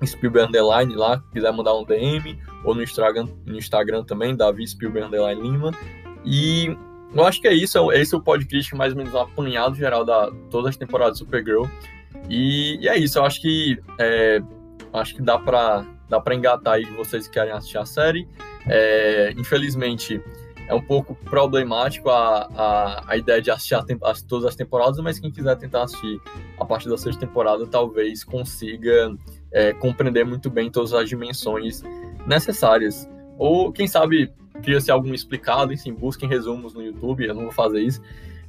Spielberg 0.04 0.50
Underline 0.50 0.96
lá, 0.96 1.22
quiser 1.32 1.52
mandar 1.52 1.76
um 1.76 1.84
DM, 1.84 2.40
ou 2.64 2.74
no 2.74 2.82
Instagram, 2.82 3.28
no 3.46 3.58
Instagram 3.58 4.04
também, 4.04 4.36
Davi 4.36 4.68
Spielberg 4.68 5.08
Underline 5.08 5.42
Lima. 5.42 5.72
E 6.24 6.76
eu 7.14 7.26
acho 7.26 7.42
que 7.42 7.48
é 7.48 7.54
isso, 7.54 7.92
esse 7.92 8.14
é 8.14 8.18
o 8.18 8.22
podcast 8.22 8.76
mais 8.76 8.94
ou 8.94 8.98
menos 8.98 9.14
um 9.14 9.20
apanhado 9.20 9.76
geral 9.76 10.04
da 10.04 10.32
todas 10.50 10.70
as 10.72 10.78
temporadas 10.78 11.14
de 11.14 11.20
Supergirl. 11.20 11.66
E, 12.30 12.78
e 12.82 12.88
é 12.88 12.98
isso, 12.98 13.20
eu 13.20 13.26
acho 13.26 13.42
que 13.42 13.80
é, 14.00 14.42
acho 14.94 15.16
que 15.16 15.22
dá 15.22 15.38
para 15.38 15.86
dá 16.10 16.20
para 16.20 16.36
engatar 16.36 16.76
aí 16.76 16.86
vocês 16.96 17.28
que 17.28 17.34
querem 17.34 17.52
assistir 17.52 17.78
a 17.78 17.86
série. 17.86 18.28
É, 18.68 19.34
infelizmente, 19.38 20.22
é 20.68 20.74
um 20.74 20.82
pouco 20.82 21.16
problemático 21.16 22.10
a, 22.10 22.50
a, 22.56 23.04
a 23.12 23.18
ideia 23.18 23.42
de 23.42 23.52
assistir 23.52 23.76
a, 23.76 23.84
todas 24.28 24.46
as 24.46 24.56
temporadas, 24.56 24.98
mas 25.00 25.20
quem 25.20 25.32
quiser 25.32 25.56
tentar 25.58 25.84
assistir 25.84 26.20
a 26.60 26.66
partir 26.66 26.90
da 26.90 26.98
sexta 26.98 27.26
temporada 27.26 27.68
talvez 27.68 28.24
consiga 28.24 29.16
é, 29.52 29.74
compreender 29.74 30.26
muito 30.26 30.50
bem 30.50 30.72
todas 30.72 30.94
as 30.94 31.08
dimensões 31.08 31.84
necessárias. 32.26 33.08
Ou, 33.38 33.72
quem 33.72 33.88
sabe, 33.88 34.32
cria-se 34.62 34.92
algum 34.92 35.14
explicado, 35.14 35.74
enfim, 35.74 35.94
busquem 35.94 36.28
resumos 36.28 36.74
no 36.74 36.82
YouTube, 36.82 37.26
eu 37.26 37.34
não 37.34 37.44
vou 37.44 37.52
fazer 37.52 37.82
isso. 37.82 38.02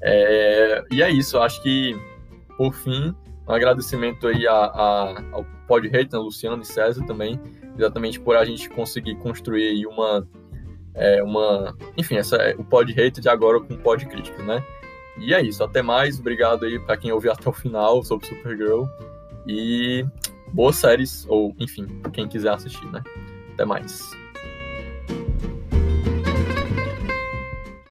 É, 0.03 0.85
e 0.91 1.03
é 1.03 1.11
isso, 1.11 1.39
acho 1.39 1.63
que, 1.63 1.99
por 2.57 2.75
fim, 2.75 3.15
um 3.49 3.53
agradecimento 3.53 4.27
aí 4.27 4.47
a, 4.47 4.53
a, 4.53 5.23
ao 5.33 5.47
Pod 5.67 5.87
Hate, 5.89 6.13
né, 6.13 6.19
Luciano 6.19 6.63
e 6.63 6.67
César 6.67 7.05
também, 7.07 7.41
exatamente 7.77 8.21
por 8.21 8.37
a 8.37 8.45
gente 8.45 8.69
conseguir 8.71 9.17
construir 9.17 9.69
aí 9.69 9.87
uma, 9.87 10.27
é, 10.95 11.23
uma 11.23 11.77
enfim, 11.97 12.17
essa, 12.17 12.55
o 12.59 12.65
Pod 12.65 12.91
Hate 12.93 13.21
de 13.21 13.29
agora 13.29 13.61
com 13.61 13.77
Pod 13.77 14.05
Crítico, 14.07 14.43
né? 14.43 14.63
E 15.19 15.33
é 15.33 15.41
isso, 15.41 15.65
até 15.65 15.81
mais, 15.81 16.21
obrigado 16.21 16.65
aí 16.65 16.79
para 16.79 16.97
quem 16.97 17.11
ouviu 17.11 17.33
até 17.33 17.49
o 17.49 17.53
final 17.53 18.03
sobre 18.03 18.27
Supergirl 18.27 18.85
e 19.47 20.05
boas 20.53 20.77
séries, 20.77 21.25
ou 21.29 21.55
enfim, 21.59 21.87
quem 22.13 22.29
quiser 22.29 22.53
assistir, 22.53 22.87
né? 22.91 23.03
Até 23.55 23.65
mais. 23.65 24.11